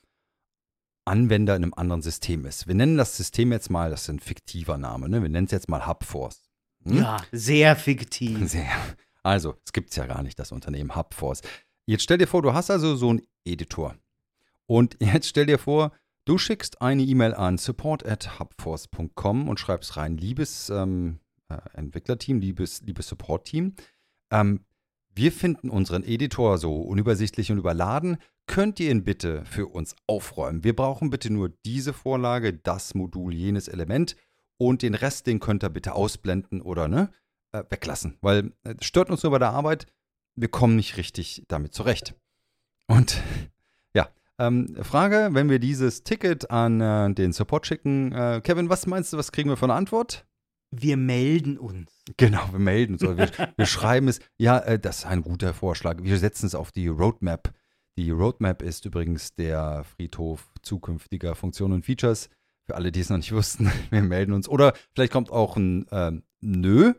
Anwender 1.06 1.56
in 1.56 1.64
einem 1.64 1.74
anderen 1.74 2.02
System 2.02 2.46
ist. 2.46 2.68
Wir 2.68 2.76
nennen 2.76 2.98
das 2.98 3.18
System 3.18 3.52
jetzt 3.52 3.70
mal, 3.70 3.90
das 3.90 4.04
ist 4.04 4.10
ein 4.10 4.20
fiktiver 4.20 4.78
Name, 4.78 5.10
ne? 5.10 5.22
wir 5.22 5.30
nennen 5.30 5.46
es 5.46 5.52
jetzt 5.52 5.70
mal 5.70 5.88
Hubforce. 5.88 6.50
Hm? 6.84 6.98
Ja, 6.98 7.18
sehr 7.32 7.76
fiktiv. 7.76 8.38
Sehr. 8.50 8.70
Also, 9.24 9.56
es 9.66 9.74
gibt 9.74 9.90
es 9.90 9.96
ja 9.98 10.06
gar 10.06 10.22
nicht, 10.22 10.40
das 10.40 10.52
Unternehmen 10.52 10.96
Hubforce. 10.96 11.42
Jetzt 11.86 12.04
stell 12.04 12.18
dir 12.18 12.28
vor, 12.28 12.42
du 12.42 12.54
hast 12.54 12.70
also 12.70 12.96
so 12.96 13.10
einen 13.10 13.22
Editor. 13.46 13.96
Und 14.68 14.96
jetzt 15.02 15.28
stell 15.28 15.48
dir 15.48 15.60
vor, 15.60 15.92
du 16.28 16.38
schickst 16.38 16.82
eine 16.82 17.04
E-Mail 17.04 17.34
an 17.34 17.58
support@hubforce.com 17.58 19.48
und 19.48 19.60
schreibst 19.60 19.98
rein, 19.98 20.18
liebes 20.18 20.70
ähm, 20.70 21.20
äh, 21.50 21.58
Entwicklerteam, 21.74 22.40
liebes, 22.40 22.82
liebes 22.82 23.08
Support-Team, 23.08 23.76
ähm, 24.32 24.66
wir 25.16 25.32
finden 25.32 25.70
unseren 25.70 26.04
Editor 26.04 26.60
so 26.60 26.80
unübersichtlich 26.80 27.52
und 27.52 27.58
überladen. 27.58 28.18
Könnt 28.46 28.80
ihr 28.80 28.92
ihn 28.92 29.04
bitte 29.04 29.44
für 29.46 29.66
uns 29.66 29.96
aufräumen? 30.06 30.64
Wir 30.64 30.76
brauchen 30.76 31.10
bitte 31.10 31.34
nur 31.34 31.50
diese 31.66 31.92
Vorlage, 31.92 32.54
das 32.54 32.94
Modul, 32.94 33.34
jenes 33.34 33.68
Element 33.68 34.16
und 34.58 34.84
den 34.84 34.94
Rest, 34.94 35.26
den 35.26 35.40
könnt 35.40 35.64
ihr 35.64 35.70
bitte 35.70 35.96
ausblenden 35.96 36.62
oder 36.62 36.88
ne, 36.88 37.10
äh, 37.52 37.64
weglassen, 37.70 38.18
weil 38.22 38.54
es 38.64 38.74
äh, 38.74 38.76
stört 38.82 39.10
uns 39.10 39.24
nur 39.24 39.32
bei 39.32 39.40
der 39.40 39.52
Arbeit. 39.52 39.88
Wir 40.36 40.50
kommen 40.50 40.76
nicht 40.76 40.98
richtig 40.98 41.44
damit 41.48 41.74
zurecht. 41.74 42.14
Und 42.86 43.22
ähm, 44.40 44.76
Frage, 44.82 45.30
wenn 45.32 45.50
wir 45.50 45.60
dieses 45.60 46.04
Ticket 46.04 46.52
an 46.52 46.82
äh, 46.82 47.14
den 47.14 47.34
Support 47.34 47.68
schicken, 47.68 48.12
äh, 48.12 48.42
Kevin, 48.44 48.70
was 48.70 48.88
meinst 48.88 49.14
du, 49.14 49.18
was 49.18 49.32
kriegen 49.32 49.50
wir 49.50 49.58
für 49.58 49.66
eine 49.66 49.74
Antwort? 49.74 50.26
wir 50.72 50.98
melden 50.98 51.58
uns. 51.58 51.92
Genau, 52.18 52.52
wir 52.52 52.60
melden 52.60 52.94
uns. 52.94 53.02
Wir, 53.02 53.30
wir 53.58 53.66
schreiben 53.66 54.08
es. 54.08 54.20
Ja, 54.38 54.60
äh, 54.60 54.80
das 54.80 55.00
ist 55.00 55.06
ein 55.06 55.22
guter 55.22 55.54
Vorschlag. 55.54 56.04
Wir 56.04 56.18
setzen 56.18 56.46
es 56.46 56.56
auf 56.56 56.72
die 56.72 56.88
Roadmap. 56.88 57.54
Die 57.98 58.12
Roadmap 58.12 58.62
ist 58.62 58.86
übrigens 58.86 59.34
der 59.34 59.84
Friedhof 59.84 60.52
zukünftiger 60.62 61.36
Funktionen 61.36 61.76
und 61.76 61.86
Features. 61.86 62.30
Für 62.66 62.76
alle, 62.76 62.92
die 62.92 63.00
es 63.00 63.10
noch 63.10 63.18
nicht 63.18 63.32
wussten, 63.32 63.72
wir 63.90 64.02
melden 64.02 64.34
uns. 64.34 64.50
Oder 64.50 64.74
vielleicht 64.94 65.14
kommt 65.14 65.32
auch 65.32 65.56
ein 65.56 65.88
äh, 65.90 66.12
Nö 66.42 66.94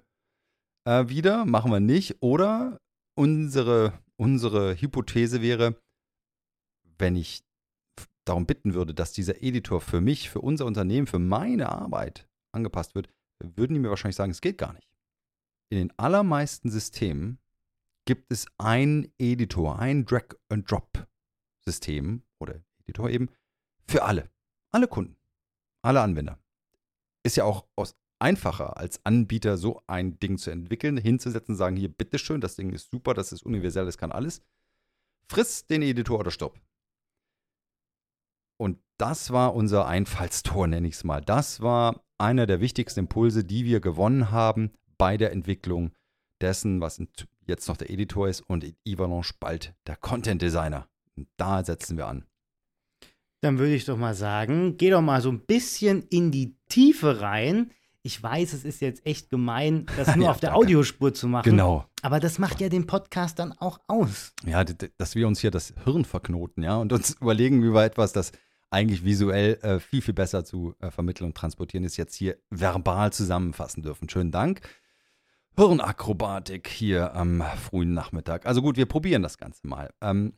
äh, 0.85 1.09
wieder, 1.09 1.45
machen 1.45 1.71
wir 1.71 1.81
nicht. 1.81 2.17
Oder 2.21 2.81
unsere, 3.15 3.93
unsere 4.17 4.75
Hypothese 4.81 5.43
wäre, 5.43 5.77
wenn 6.99 7.17
ich 7.17 7.43
darum 8.25 8.47
bitten 8.47 8.75
würde, 8.75 8.95
dass 8.95 9.13
dieser 9.13 9.43
Editor 9.43 9.81
für 9.81 10.01
mich, 10.01 10.31
für 10.31 10.41
unser 10.41 10.67
Unternehmen, 10.67 11.07
für 11.07 11.19
meine 11.19 11.71
Arbeit 11.71 12.29
angepasst 12.53 12.95
wird, 12.95 13.09
würden 13.39 13.75
die 13.75 13.81
mir 13.81 13.91
wahrscheinlich 13.91 14.17
sagen, 14.17 14.33
es 14.33 14.41
geht 14.41 14.59
gar 14.59 14.73
nicht. 14.73 14.89
In 15.71 15.79
den 15.79 15.93
allermeisten 15.99 16.71
Systemen 16.71 17.39
gibt 18.05 18.33
es 18.33 18.47
ein 18.59 19.13
Editor, 19.19 19.79
ein 19.79 20.07
Drag-and-Drop-System 20.07 22.23
oder 22.39 22.63
Editor 22.85 23.11
eben 23.11 23.29
für 23.87 24.05
alle. 24.05 24.31
Alle 24.71 24.89
Kunden, 24.89 25.17
alle 25.83 26.01
Anwender. 26.01 26.39
Ist 27.23 27.37
ja 27.37 27.45
auch 27.45 27.67
einfacher 28.19 28.77
als 28.77 29.05
Anbieter 29.05 29.57
so 29.57 29.83
ein 29.87 30.19
Ding 30.19 30.39
zu 30.39 30.51
entwickeln, 30.51 30.97
hinzusetzen, 30.97 31.55
sagen 31.55 31.77
hier, 31.77 31.89
bitteschön, 31.89 32.41
das 32.41 32.57
Ding 32.57 32.73
ist 32.73 32.91
super, 32.91 33.15
das 33.15 33.33
ist 33.33 33.45
universell, 33.45 33.85
das 33.85 33.99
kann 33.99 34.13
alles. 34.13 34.43
Friss 35.29 35.67
den 35.67 35.83
Editor 35.83 36.19
oder 36.19 36.31
stopp. 36.31 36.59
Und 38.59 38.79
das 38.99 39.31
war 39.31 39.55
unser 39.55 39.87
Einfallstor, 39.87 40.67
nenne 40.67 40.89
ich 40.89 40.95
es 40.95 41.05
mal. 41.05 41.21
Das 41.21 41.61
war 41.61 42.03
einer 42.19 42.47
der 42.47 42.61
wichtigsten 42.61 43.01
Impulse, 43.01 43.45
die 43.45 43.65
wir 43.65 43.81
gewonnen 43.81 44.31
haben 44.31 44.73
bei 44.99 45.17
der 45.17 45.33
Entwicklung 45.33 45.93
dessen, 46.41 46.81
was 46.81 47.01
jetzt 47.47 47.69
noch 47.69 47.77
der 47.77 47.91
Editor 47.91 48.29
ist 48.29 48.41
und 48.41 48.67
Ivalanche 48.85 49.35
bald 49.41 49.75
der 49.87 49.97
Content 49.97 50.43
Designer. 50.43 50.89
Und 51.17 51.29
da 51.37 51.65
setzen 51.65 51.97
wir 51.97 52.07
an. 52.07 52.25
Dann 53.41 53.59
würde 53.59 53.75
ich 53.75 53.85
doch 53.85 53.97
mal 53.97 54.15
sagen, 54.15 54.77
geh 54.77 54.91
doch 54.91 55.01
mal 55.01 55.23
so 55.23 55.31
ein 55.31 55.41
bisschen 55.41 56.03
in 56.11 56.33
die 56.33 56.57
Tiefe 56.69 57.21
rein. 57.21 57.71
Ich 58.03 58.21
weiß, 58.21 58.53
es 58.53 58.65
ist 58.65 58.81
jetzt 58.81 59.05
echt 59.07 59.31
gemein, 59.31 59.87
das 59.97 60.15
nur 60.17 60.27
ja, 60.27 60.31
auf 60.31 60.41
der 60.41 60.51
danke. 60.51 60.65
Audiospur 60.65 61.15
zu 61.15 61.29
machen. 61.29 61.51
Genau. 61.51 61.85
Aber 62.03 62.21
das 62.21 62.39
macht 62.39 62.61
ja 62.61 62.69
den 62.69 62.87
Podcast 62.87 63.39
dann 63.39 63.53
auch 63.53 63.81
aus. 63.87 64.33
Ja, 64.45 64.65
dass 64.65 65.15
wir 65.15 65.29
uns 65.29 65.41
hier 65.41 65.51
das 65.51 65.75
Hirn 65.85 66.05
verknoten, 66.05 66.63
ja, 66.65 66.77
und 66.77 66.93
uns 66.93 67.17
überlegen, 67.21 67.63
wie 67.63 67.73
wir 67.73 67.85
etwas, 67.85 68.13
das 68.13 68.33
eigentlich 68.71 69.05
visuell 69.05 69.55
äh, 69.63 69.81
viel, 69.81 70.03
viel 70.03 70.15
besser 70.15 70.45
zu 70.45 70.75
äh, 70.81 70.91
vermitteln 70.91 71.27
und 71.27 71.37
transportieren, 71.37 71.85
ist 71.85 71.97
jetzt 71.97 72.15
hier 72.15 72.39
verbal 72.51 73.13
zusammenfassen 73.13 73.83
dürfen. 73.83 74.09
Schönen 74.09 74.33
Dank. 74.33 74.61
Hirnakrobatik 75.57 76.69
hier 76.69 77.15
am 77.15 77.43
frühen 77.57 77.93
Nachmittag. 77.93 78.47
Also 78.47 78.63
gut, 78.63 78.77
wir 78.77 78.87
probieren 78.87 79.23
das 79.23 79.39
Ganze 79.39 79.67
mal. 79.67 79.93
Ähm, 80.01 80.35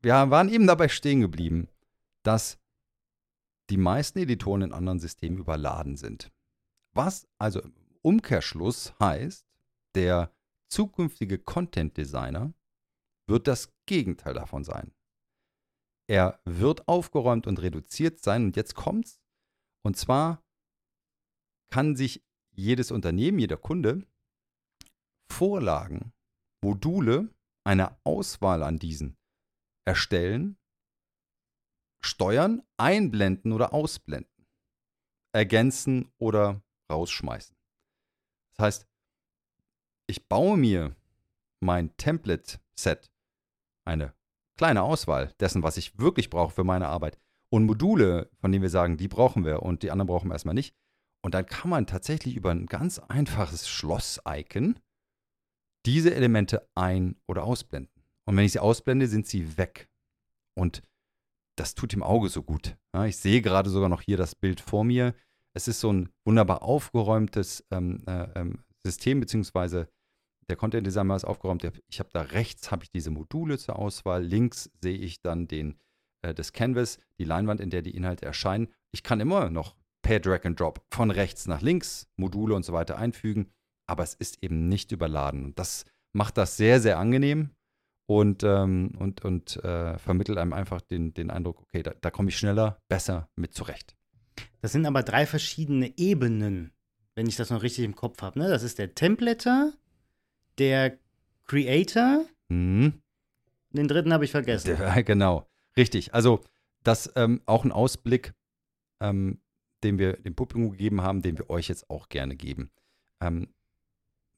wir 0.00 0.14
waren 0.30 0.48
eben 0.48 0.66
dabei 0.66 0.88
stehen 0.88 1.20
geblieben, 1.20 1.68
dass 2.24 2.58
die 3.70 3.76
meisten 3.76 4.18
Editoren 4.18 4.62
in 4.62 4.72
anderen 4.72 4.98
Systemen 4.98 5.38
überladen 5.38 5.96
sind. 5.96 6.32
Was 6.92 7.28
also 7.38 7.60
im 7.62 7.72
Umkehrschluss 8.02 8.94
heißt, 8.98 9.46
der 9.94 10.32
zukünftige 10.68 11.38
Content 11.38 11.96
Designer 11.96 12.52
wird 13.26 13.46
das 13.46 13.72
Gegenteil 13.86 14.34
davon 14.34 14.64
sein. 14.64 14.92
Er 16.08 16.40
wird 16.44 16.88
aufgeräumt 16.88 17.46
und 17.46 17.60
reduziert 17.60 18.22
sein. 18.22 18.46
Und 18.46 18.56
jetzt 18.56 18.74
kommt's. 18.74 19.20
Und 19.82 19.96
zwar 19.96 20.42
kann 21.70 21.96
sich 21.96 22.24
jedes 22.50 22.90
Unternehmen, 22.90 23.38
jeder 23.38 23.56
Kunde 23.56 24.06
Vorlagen, 25.30 26.12
Module, 26.62 27.34
eine 27.64 27.96
Auswahl 28.04 28.62
an 28.62 28.78
diesen 28.78 29.16
erstellen, 29.84 30.58
steuern, 32.04 32.62
einblenden 32.76 33.52
oder 33.52 33.72
ausblenden, 33.72 34.46
ergänzen 35.32 36.12
oder 36.18 36.62
rausschmeißen. 36.90 37.56
Das 38.50 38.58
heißt, 38.58 38.88
ich 40.06 40.28
baue 40.28 40.58
mir 40.58 40.94
mein 41.60 41.96
Template-Set, 41.96 43.10
eine 43.84 44.14
kleine 44.62 44.84
Auswahl 44.84 45.34
dessen, 45.40 45.64
was 45.64 45.76
ich 45.76 45.98
wirklich 45.98 46.30
brauche 46.30 46.54
für 46.54 46.62
meine 46.62 46.86
Arbeit. 46.86 47.18
Und 47.52 47.66
Module, 47.66 48.30
von 48.40 48.52
denen 48.52 48.62
wir 48.62 48.70
sagen, 48.70 48.96
die 48.96 49.08
brauchen 49.08 49.44
wir 49.44 49.64
und 49.64 49.82
die 49.82 49.90
anderen 49.90 50.06
brauchen 50.06 50.28
wir 50.28 50.34
erstmal 50.34 50.54
nicht. 50.54 50.72
Und 51.24 51.34
dann 51.34 51.46
kann 51.46 51.68
man 51.68 51.88
tatsächlich 51.88 52.36
über 52.36 52.52
ein 52.52 52.66
ganz 52.66 53.00
einfaches 53.00 53.68
Schloss-Icon 53.68 54.78
diese 55.84 56.14
Elemente 56.14 56.64
ein- 56.76 57.16
oder 57.26 57.42
ausblenden. 57.42 57.90
Und 58.24 58.36
wenn 58.36 58.44
ich 58.44 58.52
sie 58.52 58.60
ausblende, 58.60 59.08
sind 59.08 59.26
sie 59.26 59.56
weg. 59.56 59.88
Und 60.56 60.82
das 61.58 61.74
tut 61.74 61.92
dem 61.92 62.04
Auge 62.04 62.28
so 62.28 62.44
gut. 62.44 62.76
Ja, 62.94 63.04
ich 63.06 63.16
sehe 63.16 63.42
gerade 63.42 63.68
sogar 63.68 63.88
noch 63.88 64.02
hier 64.02 64.16
das 64.16 64.36
Bild 64.36 64.60
vor 64.60 64.84
mir. 64.84 65.16
Es 65.56 65.66
ist 65.66 65.80
so 65.80 65.92
ein 65.92 66.08
wunderbar 66.24 66.62
aufgeräumtes 66.62 67.66
ähm, 67.72 68.04
äh, 68.06 68.28
ähm, 68.36 68.62
System, 68.86 69.18
beziehungsweise 69.18 69.88
der 70.48 70.56
Content 70.56 70.86
Designer 70.86 71.16
ist 71.16 71.24
aufgeräumt. 71.24 71.66
Ich 71.88 71.98
habe 71.98 72.10
da 72.12 72.22
rechts 72.22 72.70
habe 72.70 72.84
ich 72.84 72.90
diese 72.90 73.10
Module 73.10 73.58
zur 73.58 73.78
Auswahl, 73.78 74.22
links 74.22 74.70
sehe 74.80 74.96
ich 74.96 75.20
dann 75.22 75.48
den, 75.48 75.78
äh, 76.22 76.34
das 76.34 76.52
Canvas, 76.52 76.98
die 77.18 77.24
Leinwand, 77.24 77.60
in 77.60 77.70
der 77.70 77.82
die 77.82 77.96
Inhalte 77.96 78.26
erscheinen. 78.26 78.68
Ich 78.90 79.02
kann 79.02 79.20
immer 79.20 79.50
noch 79.50 79.76
per 80.02 80.20
Drag 80.20 80.44
and 80.44 80.58
Drop 80.58 80.84
von 80.90 81.10
rechts 81.10 81.46
nach 81.46 81.62
links 81.62 82.08
Module 82.16 82.54
und 82.54 82.64
so 82.64 82.72
weiter 82.72 82.98
einfügen, 82.98 83.52
aber 83.86 84.02
es 84.02 84.14
ist 84.14 84.42
eben 84.42 84.68
nicht 84.68 84.92
überladen. 84.92 85.44
Und 85.44 85.58
das 85.58 85.84
macht 86.12 86.36
das 86.36 86.56
sehr, 86.56 86.80
sehr 86.80 86.98
angenehm 86.98 87.50
und, 88.06 88.42
ähm, 88.42 88.92
und, 88.98 89.24
und 89.24 89.56
äh, 89.64 89.96
vermittelt 89.98 90.38
einem 90.38 90.52
einfach 90.52 90.80
den, 90.80 91.14
den 91.14 91.30
Eindruck, 91.30 91.62
okay, 91.62 91.82
da, 91.82 91.94
da 92.00 92.10
komme 92.10 92.28
ich 92.28 92.36
schneller, 92.36 92.78
besser 92.88 93.28
mit 93.36 93.54
zurecht. 93.54 93.96
Das 94.60 94.72
sind 94.72 94.86
aber 94.86 95.02
drei 95.02 95.26
verschiedene 95.26 95.96
Ebenen, 95.98 96.72
wenn 97.14 97.26
ich 97.26 97.36
das 97.36 97.50
noch 97.50 97.62
richtig 97.62 97.84
im 97.84 97.96
Kopf 97.96 98.22
habe. 98.22 98.38
Ne? 98.38 98.48
Das 98.48 98.62
ist 98.62 98.78
der 98.78 98.94
Templater, 98.94 99.72
der 100.62 100.96
Creator. 101.46 102.24
Mhm. 102.48 103.02
Den 103.70 103.88
dritten 103.88 104.12
habe 104.12 104.24
ich 104.24 104.30
vergessen. 104.30 104.76
Der, 104.76 105.02
genau, 105.04 105.48
richtig. 105.76 106.14
Also, 106.14 106.44
das 106.84 107.12
ähm, 107.16 107.42
auch 107.46 107.64
ein 107.64 107.72
Ausblick, 107.72 108.32
ähm, 109.00 109.40
den 109.82 109.98
wir 109.98 110.14
dem 110.14 110.34
Publikum 110.36 110.70
gegeben 110.70 111.02
haben, 111.02 111.22
den 111.22 111.36
wir 111.36 111.50
euch 111.50 111.68
jetzt 111.68 111.90
auch 111.90 112.08
gerne 112.08 112.36
geben. 112.36 112.70
Ähm, 113.20 113.48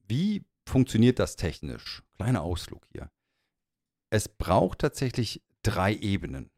wie 0.09 0.45
funktioniert 0.67 1.19
das 1.19 1.37
technisch? 1.37 2.03
Kleiner 2.17 2.43
Ausflug 2.43 2.87
hier. 2.91 3.11
Es 4.11 4.29
braucht 4.29 4.79
tatsächlich 4.79 5.43
drei 5.63 5.95
Ebenen, 5.95 6.51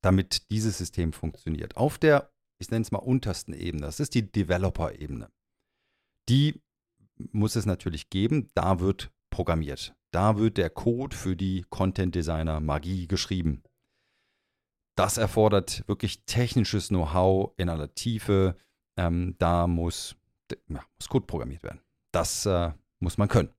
damit 0.00 0.50
dieses 0.50 0.78
System 0.78 1.12
funktioniert. 1.12 1.76
Auf 1.76 1.98
der, 1.98 2.30
ich 2.58 2.70
nenne 2.70 2.82
es 2.82 2.92
mal 2.92 2.98
untersten 3.00 3.52
Ebene, 3.52 3.84
das 3.86 4.00
ist 4.00 4.14
die 4.14 4.30
Developer-Ebene. 4.30 5.30
Die 6.28 6.62
muss 7.32 7.56
es 7.56 7.66
natürlich 7.66 8.10
geben. 8.10 8.50
Da 8.54 8.80
wird 8.80 9.10
programmiert. 9.30 9.94
Da 10.12 10.38
wird 10.38 10.56
der 10.56 10.70
Code 10.70 11.14
für 11.14 11.36
die 11.36 11.64
Content 11.68 12.14
Designer 12.14 12.60
Magie 12.60 13.06
geschrieben. 13.06 13.62
das 14.96 15.18
erfordert 15.18 15.86
wirklich 15.86 16.24
technisches 16.24 16.88
Know-how 16.88 17.52
in 17.58 17.68
aller 17.68 17.94
Tiefe. 17.94 18.56
Ähm, 18.98 19.36
da 19.38 19.66
muss, 19.66 20.16
ja, 20.68 20.82
muss 20.98 21.08
Code 21.08 21.26
programmiert 21.26 21.62
werden. 21.62 21.82
Das 22.12 22.46
äh, 22.46 22.72
muss 22.98 23.18
man 23.18 23.28
können. 23.28 23.52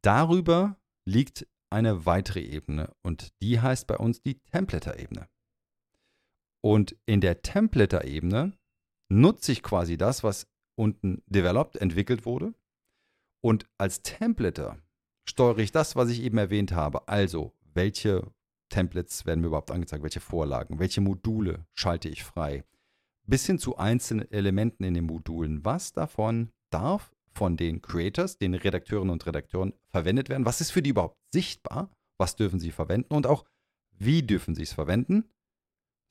Darüber 0.00 0.80
liegt 1.04 1.46
eine 1.70 2.06
weitere 2.06 2.40
Ebene 2.40 2.90
und 3.02 3.34
die 3.42 3.60
heißt 3.60 3.86
bei 3.86 3.98
uns 3.98 4.22
die 4.22 4.38
Templater-Ebene. 4.38 5.28
Und 6.64 6.96
in 7.04 7.20
der 7.20 7.42
Templater-Ebene 7.42 8.58
nutze 9.10 9.52
ich 9.52 9.62
quasi 9.62 9.98
das, 9.98 10.24
was 10.24 10.48
unten 10.78 11.22
developed, 11.26 11.76
entwickelt 11.76 12.24
wurde. 12.24 12.54
Und 13.40 13.66
als 13.78 14.02
Templater 14.02 14.78
steuere 15.28 15.58
ich 15.58 15.72
das, 15.72 15.96
was 15.96 16.08
ich 16.08 16.22
eben 16.22 16.38
erwähnt 16.38 16.72
habe. 16.72 17.06
Also, 17.08 17.52
welche 17.74 18.32
Templates 18.68 19.26
werden 19.26 19.40
mir 19.40 19.48
überhaupt 19.48 19.70
angezeigt, 19.70 20.02
welche 20.02 20.20
Vorlagen, 20.20 20.78
welche 20.78 21.00
Module 21.00 21.66
schalte 21.74 22.08
ich 22.08 22.24
frei, 22.24 22.64
bis 23.26 23.46
hin 23.46 23.58
zu 23.58 23.76
einzelnen 23.76 24.30
Elementen 24.30 24.84
in 24.84 24.94
den 24.94 25.04
Modulen. 25.04 25.64
Was 25.64 25.92
davon 25.92 26.50
darf 26.70 27.12
von 27.32 27.56
den 27.56 27.82
Creators, 27.82 28.38
den 28.38 28.54
Redakteurinnen 28.54 29.12
und 29.12 29.26
Redakteuren 29.26 29.74
verwendet 29.88 30.28
werden? 30.28 30.44
Was 30.44 30.60
ist 30.60 30.70
für 30.70 30.82
die 30.82 30.90
überhaupt 30.90 31.18
sichtbar? 31.32 31.90
Was 32.18 32.36
dürfen 32.36 32.58
sie 32.58 32.72
verwenden 32.72 33.14
und 33.14 33.26
auch 33.26 33.44
wie 33.96 34.22
dürfen 34.22 34.54
sie 34.54 34.62
es 34.62 34.72
verwenden? 34.72 35.24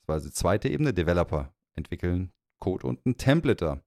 Das 0.00 0.08
war 0.08 0.14
also 0.14 0.28
die 0.28 0.34
zweite 0.34 0.68
Ebene. 0.68 0.94
Developer 0.94 1.54
entwickeln 1.74 2.32
Code 2.60 2.86
und 2.86 3.04
ein 3.06 3.16
Templater 3.16 3.82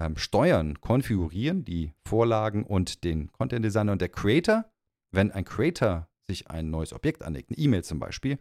ähm, 0.00 0.16
steuern, 0.16 0.80
konfigurieren 0.80 1.64
die 1.64 1.92
Vorlagen 2.06 2.64
und 2.64 3.04
den 3.04 3.32
Content 3.32 3.64
Designer 3.64 3.92
und 3.92 4.00
der 4.00 4.08
Creator. 4.08 4.70
Wenn 5.10 5.32
ein 5.32 5.44
Creator 5.44 6.08
sich 6.26 6.50
ein 6.50 6.70
neues 6.70 6.92
Objekt 6.92 7.22
anlegt, 7.22 7.50
eine 7.50 7.58
E-Mail 7.58 7.84
zum 7.84 7.98
Beispiel, 7.98 8.38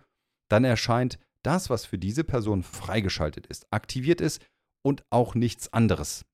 dann 0.50 0.64
erscheint 0.64 1.20
das, 1.44 1.70
was 1.70 1.86
für 1.86 1.98
diese 1.98 2.24
Person 2.24 2.64
freigeschaltet 2.64 3.48
ist, 3.48 3.68
aktiviert 3.72 4.22
ist 4.22 4.46
und 4.84 5.06
auch 5.10 5.36
nichts 5.36 5.72
anderes. 5.72 6.26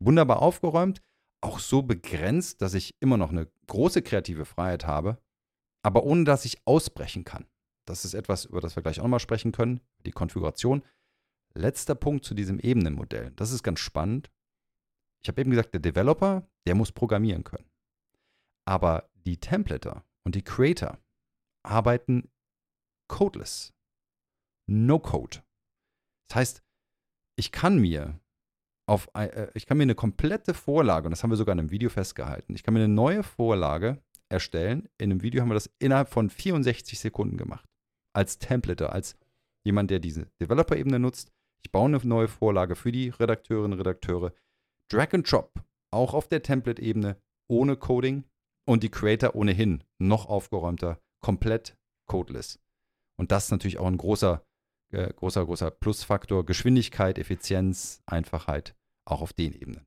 Wunderbar 0.00 0.40
aufgeräumt, 0.40 1.02
auch 1.40 1.58
so 1.58 1.82
begrenzt, 1.82 2.62
dass 2.62 2.74
ich 2.74 2.94
immer 3.00 3.16
noch 3.16 3.30
eine 3.30 3.48
große 3.66 4.02
kreative 4.02 4.44
Freiheit 4.44 4.86
habe, 4.86 5.18
aber 5.82 6.04
ohne 6.04 6.24
dass 6.24 6.44
ich 6.44 6.58
ausbrechen 6.66 7.24
kann. 7.24 7.46
Das 7.86 8.04
ist 8.04 8.14
etwas, 8.14 8.44
über 8.44 8.60
das 8.60 8.76
wir 8.76 8.82
gleich 8.82 9.00
auch 9.00 9.04
nochmal 9.04 9.20
sprechen 9.20 9.52
können, 9.52 9.80
die 10.04 10.10
Konfiguration. 10.10 10.82
Letzter 11.54 11.94
Punkt 11.94 12.24
zu 12.24 12.34
diesem 12.34 12.60
Ebenenmodell. 12.60 13.32
Das 13.36 13.50
ist 13.50 13.62
ganz 13.62 13.80
spannend. 13.80 14.30
Ich 15.22 15.28
habe 15.28 15.40
eben 15.40 15.50
gesagt, 15.50 15.74
der 15.74 15.80
Developer, 15.80 16.48
der 16.66 16.74
muss 16.74 16.92
programmieren 16.92 17.44
können. 17.44 17.68
Aber 18.66 19.08
die 19.14 19.38
Templater 19.38 20.04
und 20.24 20.34
die 20.34 20.42
Creator 20.42 20.98
arbeiten 21.62 22.30
codeless. 23.08 23.72
No 24.66 24.98
Code. 24.98 25.42
Das 26.28 26.36
heißt, 26.36 26.62
ich 27.36 27.52
kann 27.52 27.78
mir 27.78 28.20
auf, 28.86 29.08
äh, 29.14 29.50
ich 29.54 29.66
kann 29.66 29.76
mir 29.76 29.84
eine 29.84 29.94
komplette 29.94 30.54
Vorlage, 30.54 31.06
und 31.06 31.10
das 31.10 31.22
haben 31.22 31.30
wir 31.30 31.36
sogar 31.36 31.54
in 31.54 31.60
einem 31.60 31.70
Video 31.70 31.90
festgehalten, 31.90 32.54
ich 32.54 32.62
kann 32.62 32.74
mir 32.74 32.80
eine 32.80 32.92
neue 32.92 33.22
Vorlage 33.22 34.02
erstellen. 34.28 34.88
In 34.98 35.10
einem 35.10 35.22
Video 35.22 35.40
haben 35.40 35.48
wir 35.48 35.54
das 35.54 35.70
innerhalb 35.78 36.08
von 36.08 36.30
64 36.30 36.98
Sekunden 36.98 37.36
gemacht. 37.36 37.68
Als 38.14 38.38
Template, 38.38 38.90
als 38.92 39.16
jemand, 39.64 39.90
der 39.90 40.00
diese 40.00 40.26
Developer-Ebene 40.40 40.98
nutzt. 40.98 41.32
Ich 41.62 41.72
baue 41.72 41.86
eine 41.86 41.98
neue 41.98 42.28
Vorlage 42.28 42.76
für 42.76 42.92
die 42.92 43.08
Redakteurinnen 43.08 43.72
und 43.72 43.78
Redakteure. 43.78 44.32
Drag 44.88 45.12
and 45.12 45.30
Drop, 45.30 45.62
auch 45.90 46.14
auf 46.14 46.28
der 46.28 46.42
Template-Ebene, 46.42 47.20
ohne 47.46 47.76
Coding. 47.76 48.24
Und 48.64 48.82
die 48.82 48.90
Creator 48.90 49.34
ohnehin 49.34 49.82
noch 49.98 50.26
aufgeräumter, 50.26 51.00
komplett 51.20 51.78
codeless. 52.04 52.58
Und 53.16 53.32
das 53.32 53.44
ist 53.44 53.50
natürlich 53.50 53.78
auch 53.78 53.86
ein 53.86 53.96
großer, 53.96 54.44
äh, 54.90 55.10
großer, 55.10 55.46
großer 55.46 55.70
Plusfaktor. 55.70 56.44
Geschwindigkeit, 56.44 57.18
Effizienz, 57.18 58.02
Einfachheit 58.04 58.74
auch 59.06 59.22
auf 59.22 59.32
den 59.32 59.54
Ebenen. 59.54 59.86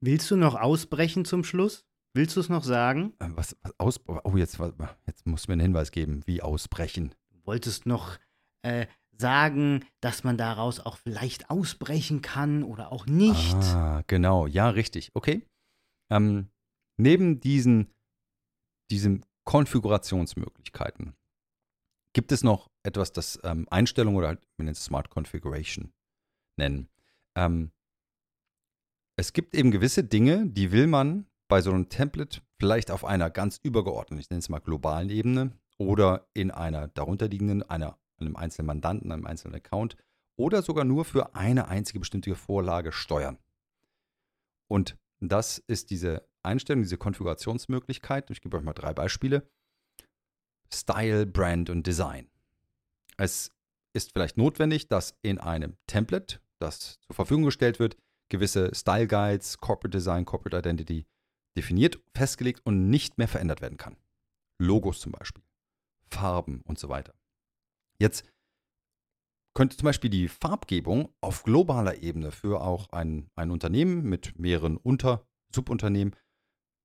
Willst 0.00 0.30
du 0.30 0.36
noch 0.36 0.54
ausbrechen 0.56 1.24
zum 1.24 1.42
Schluss? 1.42 1.86
Willst 2.12 2.36
du 2.36 2.40
es 2.40 2.50
noch 2.50 2.64
sagen? 2.64 3.14
Äh, 3.18 3.28
was, 3.30 3.56
was 3.62 3.72
aus, 3.78 4.00
oh, 4.06 4.36
jetzt, 4.36 4.58
jetzt 5.06 5.26
muss 5.26 5.48
mir 5.48 5.54
einen 5.54 5.62
Hinweis 5.62 5.90
geben, 5.90 6.22
wie 6.26 6.42
ausbrechen. 6.42 7.14
Du 7.30 7.46
wolltest 7.46 7.86
noch 7.86 8.18
äh, 8.62 8.86
sagen, 9.20 9.84
dass 10.00 10.24
man 10.24 10.36
daraus 10.36 10.80
auch 10.80 10.96
vielleicht 10.98 11.50
ausbrechen 11.50 12.22
kann 12.22 12.62
oder 12.62 12.92
auch 12.92 13.06
nicht. 13.06 13.54
Ah, 13.54 14.02
genau, 14.06 14.46
ja, 14.46 14.68
richtig. 14.68 15.10
Okay. 15.14 15.46
Ähm, 16.10 16.48
neben 16.98 17.40
diesen, 17.40 17.92
diesen 18.90 19.24
Konfigurationsmöglichkeiten 19.44 21.14
gibt 22.12 22.32
es 22.32 22.42
noch 22.42 22.70
etwas, 22.82 23.12
das 23.12 23.38
ähm, 23.44 23.66
Einstellung 23.70 24.16
oder 24.16 24.28
halt, 24.28 24.40
wir 24.56 24.64
nennen 24.64 24.72
es 24.72 24.84
Smart 24.84 25.10
Configuration 25.10 25.92
nennen. 26.58 26.88
Ähm, 27.36 27.72
es 29.18 29.32
gibt 29.32 29.54
eben 29.54 29.70
gewisse 29.70 30.04
Dinge, 30.04 30.46
die 30.46 30.72
will 30.72 30.86
man 30.86 31.26
bei 31.48 31.60
so 31.60 31.70
einem 31.70 31.88
Template 31.88 32.40
vielleicht 32.58 32.90
auf 32.90 33.04
einer 33.04 33.30
ganz 33.30 33.60
übergeordneten, 33.62 34.18
ich 34.18 34.30
nenne 34.30 34.40
es 34.40 34.48
mal 34.48 34.60
globalen 34.60 35.10
Ebene 35.10 35.52
oder 35.78 36.26
in 36.34 36.50
einer 36.50 36.88
darunterliegenden, 36.88 37.62
einer, 37.62 37.98
einem 38.18 38.36
einzelnen 38.36 38.66
Mandanten, 38.66 39.12
einem 39.12 39.26
einzelnen 39.26 39.54
Account 39.54 39.96
oder 40.36 40.62
sogar 40.62 40.84
nur 40.84 41.04
für 41.04 41.34
eine 41.34 41.68
einzige 41.68 42.00
bestimmte 42.00 42.34
Vorlage 42.34 42.92
steuern. 42.92 43.38
Und 44.68 44.96
das 45.20 45.58
ist 45.66 45.90
diese 45.90 46.28
Einstellung, 46.42 46.82
diese 46.82 46.98
Konfigurationsmöglichkeit. 46.98 48.30
Ich 48.30 48.40
gebe 48.40 48.56
euch 48.56 48.62
mal 48.62 48.74
drei 48.74 48.92
Beispiele. 48.92 49.48
Style, 50.72 51.26
Brand 51.26 51.70
und 51.70 51.86
Design. 51.86 52.28
Es 53.16 53.52
ist 53.92 54.12
vielleicht 54.12 54.36
notwendig, 54.36 54.88
dass 54.88 55.16
in 55.22 55.38
einem 55.38 55.76
Template, 55.86 56.40
das 56.58 57.00
zur 57.00 57.14
Verfügung 57.14 57.44
gestellt 57.44 57.78
wird, 57.78 57.96
gewisse 58.28 58.74
Style 58.74 59.06
Guides, 59.06 59.58
Corporate 59.58 59.96
Design, 59.96 60.24
Corporate 60.24 60.58
Identity 60.58 61.06
definiert, 61.56 61.98
festgelegt 62.14 62.60
und 62.64 62.90
nicht 62.90 63.16
mehr 63.16 63.28
verändert 63.28 63.62
werden 63.62 63.78
kann. 63.78 63.96
Logos 64.58 65.00
zum 65.00 65.12
Beispiel, 65.12 65.42
Farben 66.10 66.60
und 66.64 66.78
so 66.78 66.88
weiter. 66.88 67.14
Jetzt 67.98 68.24
könnte 69.54 69.76
zum 69.76 69.86
Beispiel 69.86 70.10
die 70.10 70.28
Farbgebung 70.28 71.14
auf 71.22 71.42
globaler 71.42 72.02
Ebene 72.02 72.30
für 72.30 72.60
auch 72.60 72.90
ein, 72.90 73.30
ein 73.36 73.50
Unternehmen 73.50 74.02
mit 74.02 74.38
mehreren 74.38 74.76
Unter-, 74.76 75.26
Subunternehmen, 75.54 76.14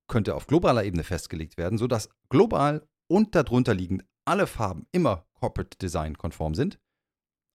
könnte 0.10 0.36
auf 0.36 0.48
globaler 0.48 0.86
Ebene 0.86 1.04
festgelegt 1.04 1.58
werden, 1.58 1.78
sodass 1.78 2.10
global 2.30 2.88
und 3.10 3.36
darunter 3.36 3.74
liegend 3.74 4.06
alle 4.26 4.48
Farben 4.48 4.88
immer 4.92 5.26
Corporate 5.34 5.78
Design 5.80 6.18
konform 6.18 6.54
sind. 6.54 6.80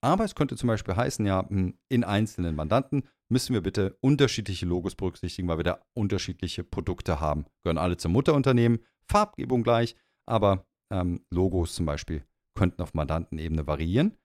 Aber 0.03 0.25
es 0.25 0.35
könnte 0.35 0.57
zum 0.57 0.67
Beispiel 0.67 0.97
heißen, 0.97 1.25
ja, 1.25 1.49
hm, 1.49 1.79
in 1.89 2.05
einzelnen 2.05 2.55
Mandanten 2.55 3.09
müssen 3.31 3.55
wir 3.55 3.63
bitte 3.63 3.97
unterschiedliche 4.01 4.67
Logos 4.67 4.95
berücksichtigen, 4.95 5.49
weil 5.49 5.59
wir 5.59 5.65
da 5.65 5.81
unterschiedliche 5.95 6.63
Produkte 6.63 7.21
haben. 7.21 7.47
Gehören 7.63 7.79
alle 7.79 7.97
zum 7.97 8.13
Mutterunternehmen, 8.13 8.85
Farbgebung 9.11 9.63
gleich, 9.63 9.97
aber 10.27 10.67
ähm, 10.93 11.25
Logos 11.31 11.75
zum 11.75 11.87
Beispiel 11.87 12.25
könnten 12.57 12.83
auf 12.83 12.95
Mandantenebene 12.95 13.67
variieren. 13.67 14.17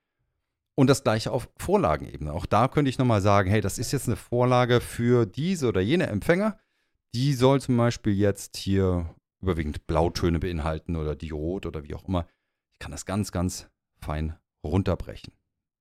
Und 0.76 0.88
das 0.88 1.04
gleiche 1.04 1.32
auf 1.32 1.50
Vorlagenebene. 1.58 2.34
Auch 2.34 2.46
da 2.46 2.68
könnte 2.68 2.90
ich 2.90 2.98
nochmal 2.98 3.22
sagen, 3.22 3.50
hey, 3.50 3.62
das 3.62 3.78
ist 3.78 3.92
jetzt 3.92 4.08
eine 4.08 4.16
Vorlage 4.16 4.82
für 4.82 5.26
diese 5.26 5.68
oder 5.68 5.82
jene 5.82 6.08
Empfänger. 6.08 6.58
Die 7.14 7.34
soll 7.34 7.62
zum 7.62 7.78
Beispiel 7.78 8.14
jetzt 8.14 8.58
hier 8.58 9.14
überwiegend 9.42 9.86
Blautöne 9.86 10.40
beinhalten 10.40 10.96
oder 10.96 11.16
die 11.16 11.32
Rot 11.32 11.66
oder 11.66 11.84
wie 11.84 11.94
auch 11.94 12.08
immer. 12.08 12.26
Ich 12.72 12.80
kann 12.80 12.92
das 12.92 13.06
ganz, 13.06 13.32
ganz 13.32 13.70
fein 14.00 14.38
runterbrechen. 14.66 15.34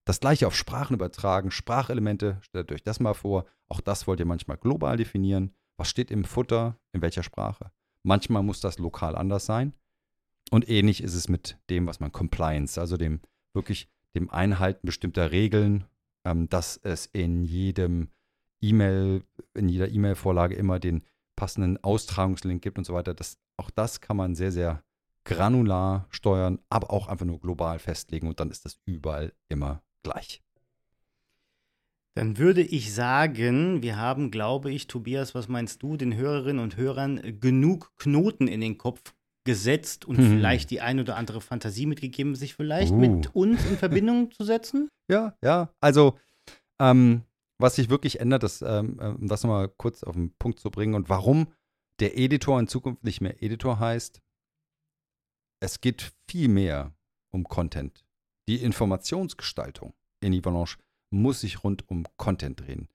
Das 0.07 0.21
gleiche 0.21 0.47
auf 0.47 0.57
Sprachen 0.57 0.95
übertragen, 0.95 1.51
Sprachelemente, 1.51 2.39
stellt 2.43 2.73
euch 2.73 2.83
das 2.83 3.01
mal 3.01 3.15
vor. 3.15 3.47
Auch 3.69 3.81
das 3.81 4.07
wollt 4.07 4.19
ihr 4.19 4.27
manchmal 4.27 4.57
global 4.57 4.97
definieren. 4.97 5.55
Was 5.79 5.89
steht 5.89 6.11
im 6.11 6.25
Futter, 6.25 6.77
in 6.93 7.01
welcher 7.01 7.23
Sprache? 7.23 7.71
Manchmal 8.03 8.43
muss 8.43 8.61
das 8.61 8.79
lokal 8.79 9.15
anders 9.15 9.47
sein. 9.47 9.75
Und 10.51 10.69
ähnlich 10.69 11.03
ist 11.03 11.15
es 11.15 11.29
mit 11.29 11.59
dem, 11.71 11.87
was 11.87 12.01
man 12.01 12.13
Compliance, 12.13 12.81
also 12.81 12.97
dem 12.97 13.21
wirklich 13.55 13.89
dem 14.15 14.31
Einhalten 14.31 14.87
bestimmter 14.87 15.31
Regeln, 15.31 15.85
ähm, 16.25 16.49
dass 16.49 16.77
es 16.77 17.07
in 17.07 17.45
jedem 17.45 18.09
E-Mail, 18.61 19.23
in 19.55 19.69
jeder 19.69 19.89
E-Mail-Vorlage 19.89 20.55
immer 20.55 20.81
den 20.81 21.05
passenden 21.37 21.83
Austragungslink 21.83 22.63
gibt 22.63 22.79
und 22.79 22.85
so 22.85 22.93
weiter. 22.93 23.15
Das, 23.15 23.39
auch 23.57 23.71
das 23.71 24.01
kann 24.01 24.17
man 24.17 24.35
sehr, 24.35 24.53
sehr 24.53 24.83
granular 25.25 26.07
steuern, 26.11 26.59
aber 26.69 26.91
auch 26.91 27.09
einfach 27.09 27.27
nur 27.27 27.41
global 27.41 27.79
festlegen 27.79 28.27
und 28.27 28.41
dann 28.41 28.51
ist 28.51 28.65
das 28.65 28.81
überall 28.85 29.33
immer 29.49 29.83
gleich. 30.03 30.43
Dann 32.15 32.39
würde 32.39 32.63
ich 32.63 32.93
sagen, 32.93 33.83
wir 33.83 33.97
haben, 33.97 34.31
glaube 34.31 34.73
ich, 34.73 34.89
Tobias, 34.89 35.35
was 35.35 35.49
meinst 35.49 35.83
du, 35.83 35.97
den 35.97 36.15
Hörerinnen 36.15 36.63
und 36.63 36.77
Hörern 36.77 37.39
genug 37.41 37.97
Knoten 37.97 38.49
in 38.49 38.61
den 38.61 38.79
Kopf 38.79 39.15
gesetzt 39.45 40.05
und 40.05 40.19
hm. 40.19 40.31
vielleicht 40.31 40.71
die 40.71 40.81
ein 40.81 41.01
oder 41.01 41.17
andere 41.17 41.41
Fantasie 41.41 41.87
mitgegeben, 41.87 42.35
sich 42.35 42.55
vielleicht 42.55 42.93
uh. 42.93 42.97
mit 42.97 43.35
uns 43.35 43.65
in 43.67 43.77
Verbindung 43.77 44.31
zu 44.31 44.45
setzen? 44.45 44.89
Ja, 45.11 45.35
ja. 45.43 45.75
Also, 45.81 46.21
ähm, 46.79 47.23
was 47.59 47.75
sich 47.75 47.91
wirklich 47.91 48.21
ändert, 48.21 48.45
das, 48.45 48.63
ähm, 48.63 48.97
äh, 49.01 49.09
um 49.09 49.27
das 49.27 49.43
nochmal 49.43 49.69
kurz 49.69 50.05
auf 50.05 50.15
den 50.15 50.33
Punkt 50.39 50.61
zu 50.61 50.71
bringen 50.71 50.95
und 50.95 51.09
warum 51.09 51.49
der 51.99 52.17
Editor 52.17 52.61
in 52.61 52.69
Zukunft 52.69 53.03
nicht 53.03 53.21
mehr 53.21 53.43
Editor 53.43 53.81
heißt. 53.81 54.21
Es 55.59 55.81
geht 55.81 56.13
viel 56.29 56.47
mehr 56.47 56.95
um 57.33 57.43
Content 57.43 58.05
die 58.51 58.65
Informationsgestaltung 58.65 59.95
in 60.21 60.35
Avalanche 60.35 60.79
muss 61.11 61.43
sich 61.43 61.63
rund 61.63 61.89
um 61.89 62.05
Content 62.17 62.59
drehen. 62.59 62.89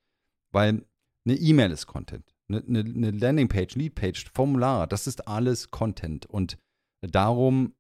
Weil 0.52 0.86
eine 1.26 1.36
E-Mail 1.38 1.72
ist 1.72 1.88
Content, 1.88 2.35
eine, 2.48 2.64
eine, 2.68 2.80
eine 2.80 3.12
Landingpage, 3.12 3.76
Leadpage, 3.76 4.26
Formular, 4.34 4.88
das 4.88 5.08
ist 5.08 5.28
alles 5.28 5.72
Content. 5.72 6.26
Und 6.26 6.58
darum 7.02 7.74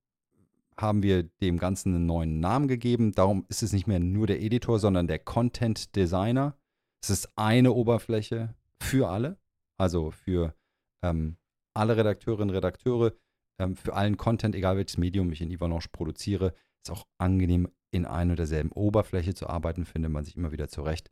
haben 0.77 1.03
wir 1.03 1.23
dem 1.23 1.57
Ganzen 1.57 1.95
einen 1.95 2.05
neuen 2.05 2.39
Namen 2.39 2.67
gegeben. 2.67 3.13
Darum 3.13 3.45
ist 3.47 3.63
es 3.63 3.71
nicht 3.71 3.87
mehr 3.87 3.99
nur 3.99 4.27
der 4.27 4.41
Editor, 4.41 4.79
sondern 4.79 5.07
der 5.07 5.19
Content 5.19 5.95
Designer. 5.95 6.57
Es 7.01 7.09
ist 7.09 7.29
eine 7.35 7.71
Oberfläche 7.73 8.55
für 8.81 9.09
alle, 9.09 9.37
also 9.77 10.11
für 10.11 10.53
ähm, 11.01 11.37
alle 11.73 11.95
Redakteurinnen 11.97 12.49
und 12.49 12.55
Redakteure, 12.55 13.13
ähm, 13.59 13.75
für 13.75 13.93
allen 13.93 14.17
Content, 14.17 14.55
egal 14.55 14.77
welches 14.77 14.97
Medium 14.97 15.31
ich 15.31 15.41
in 15.41 15.51
Ivanhoe 15.51 15.79
produziere. 15.91 16.53
Ist 16.83 16.91
auch 16.91 17.05
angenehm, 17.17 17.69
in 17.91 18.05
einer 18.05 18.31
und 18.31 18.39
derselben 18.39 18.71
Oberfläche 18.71 19.33
zu 19.33 19.47
arbeiten, 19.47 19.85
findet 19.85 20.11
man 20.11 20.25
sich 20.25 20.35
immer 20.35 20.51
wieder 20.51 20.67
zurecht. 20.67 21.09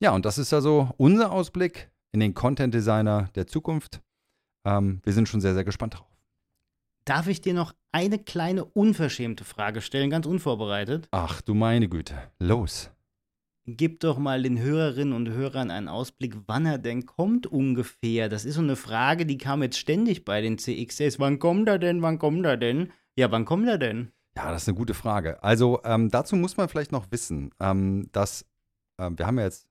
Ja, 0.00 0.12
und 0.12 0.24
das 0.24 0.38
ist 0.38 0.52
also 0.54 0.90
unser 0.96 1.30
Ausblick 1.30 1.90
in 2.14 2.20
den 2.20 2.32
Content 2.32 2.72
Designer 2.72 3.28
der 3.34 3.48
Zukunft. 3.48 4.00
Ähm, 4.64 5.00
wir 5.02 5.12
sind 5.12 5.28
schon 5.28 5.40
sehr, 5.40 5.52
sehr 5.52 5.64
gespannt 5.64 5.94
drauf. 5.98 6.06
Darf 7.04 7.26
ich 7.26 7.40
dir 7.42 7.54
noch 7.54 7.74
eine 7.92 8.18
kleine 8.18 8.64
unverschämte 8.64 9.44
Frage 9.44 9.82
stellen, 9.82 10.10
ganz 10.10 10.24
unvorbereitet? 10.24 11.08
Ach 11.10 11.42
du 11.42 11.54
meine 11.54 11.88
Güte, 11.88 12.14
los. 12.38 12.90
Gib 13.66 14.00
doch 14.00 14.18
mal 14.18 14.42
den 14.42 14.60
Hörerinnen 14.60 15.12
und 15.12 15.28
Hörern 15.28 15.70
einen 15.70 15.88
Ausblick, 15.88 16.36
wann 16.46 16.66
er 16.66 16.78
denn 16.78 17.04
kommt 17.04 17.46
ungefähr. 17.46 18.28
Das 18.28 18.44
ist 18.44 18.54
so 18.54 18.60
eine 18.60 18.76
Frage, 18.76 19.26
die 19.26 19.38
kam 19.38 19.62
jetzt 19.62 19.78
ständig 19.78 20.24
bei 20.24 20.40
den 20.40 20.58
CXS. 20.58 21.18
Wann 21.18 21.38
kommt 21.40 21.68
er 21.68 21.78
denn? 21.78 22.00
Wann 22.00 22.18
kommt 22.18 22.46
er 22.46 22.56
denn? 22.56 22.92
Ja, 23.16 23.30
wann 23.32 23.44
kommt 23.44 23.66
er 23.66 23.78
denn? 23.78 24.12
Ja, 24.36 24.52
das 24.52 24.62
ist 24.62 24.68
eine 24.68 24.76
gute 24.76 24.94
Frage. 24.94 25.42
Also 25.42 25.80
ähm, 25.84 26.10
dazu 26.10 26.36
muss 26.36 26.56
man 26.56 26.68
vielleicht 26.68 26.92
noch 26.92 27.10
wissen, 27.10 27.50
ähm, 27.58 28.08
dass 28.12 28.46
ähm, 28.98 29.18
wir 29.18 29.26
haben 29.26 29.38
ja 29.38 29.44
jetzt 29.44 29.66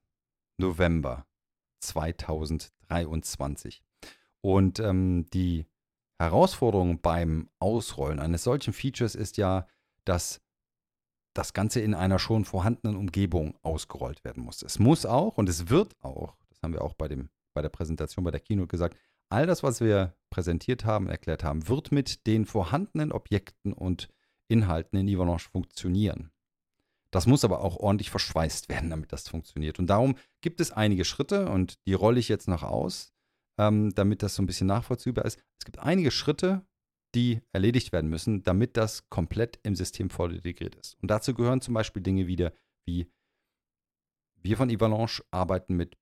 November 0.57 1.25
2023 1.87 3.83
und 4.41 4.79
ähm, 4.79 5.25
die 5.33 5.65
Herausforderung 6.19 7.01
beim 7.01 7.49
Ausrollen 7.59 8.19
eines 8.19 8.43
solchen 8.43 8.73
Features 8.73 9.15
ist 9.15 9.37
ja, 9.37 9.67
dass 10.05 10.41
das 11.33 11.53
Ganze 11.53 11.79
in 11.81 11.95
einer 11.95 12.19
schon 12.19 12.45
vorhandenen 12.45 12.95
Umgebung 12.95 13.57
ausgerollt 13.63 14.23
werden 14.23 14.43
muss. 14.43 14.61
Es 14.61 14.79
muss 14.79 15.05
auch 15.05 15.37
und 15.37 15.49
es 15.49 15.69
wird 15.69 15.95
auch, 16.01 16.35
das 16.49 16.61
haben 16.61 16.73
wir 16.73 16.83
auch 16.83 16.93
bei, 16.93 17.07
dem, 17.07 17.29
bei 17.53 17.61
der 17.61 17.69
Präsentation 17.69 18.23
bei 18.23 18.31
der 18.31 18.39
Keynote 18.39 18.67
gesagt, 18.67 18.97
all 19.29 19.47
das, 19.47 19.63
was 19.63 19.81
wir 19.81 20.15
präsentiert 20.29 20.85
haben, 20.85 21.07
erklärt 21.07 21.43
haben, 21.43 21.67
wird 21.67 21.91
mit 21.91 22.27
den 22.27 22.45
vorhandenen 22.45 23.11
Objekten 23.11 23.73
und 23.73 24.09
Inhalten 24.47 24.99
in 24.99 25.07
Ivanhoe 25.07 25.39
funktionieren. 25.39 26.32
Das 27.13 27.27
muss 27.27 27.45
aber 27.45 27.61
auch 27.61 27.77
ordentlich 27.77 28.09
verschweißt 28.09 28.69
werden, 28.69 28.89
damit 28.89 29.11
das 29.13 29.27
funktioniert. 29.27 29.79
Und 29.79 29.87
darum 29.87 30.15
gibt 30.41 30.59
es 30.59 30.71
einige 30.71 31.05
Schritte 31.05 31.49
und 31.49 31.75
die 31.85 31.93
rolle 31.93 32.19
ich 32.19 32.29
jetzt 32.29 32.47
noch 32.47 32.63
aus 32.63 33.13
ähm, 33.57 33.93
damit 33.95 34.23
das 34.23 34.35
so 34.35 34.43
ein 34.43 34.45
bisschen 34.45 34.67
nachvollziehbar 34.67 35.25
ist. 35.25 35.39
Es 35.59 35.65
gibt 35.65 35.79
einige 35.79 36.11
Schritte, 36.11 36.65
die 37.15 37.41
erledigt 37.51 37.91
werden 37.91 38.09
müssen, 38.09 38.43
damit 38.43 38.75
das 38.77 39.09
komplett 39.09 39.59
im 39.63 39.75
System 39.75 40.09
voll 40.09 40.33
integriert 40.33 40.75
ist. 40.75 40.97
Und 41.01 41.11
dazu 41.11 41.33
gehören 41.33 41.61
zum 41.61 41.73
Beispiel 41.73 42.01
Dinge 42.01 42.27
wieder 42.27 42.53
wie 42.85 43.07
wir 44.41 44.57
von 44.57 44.69
Avalanche 44.69 45.23
arbeiten 45.31 45.75
mit 45.75 45.95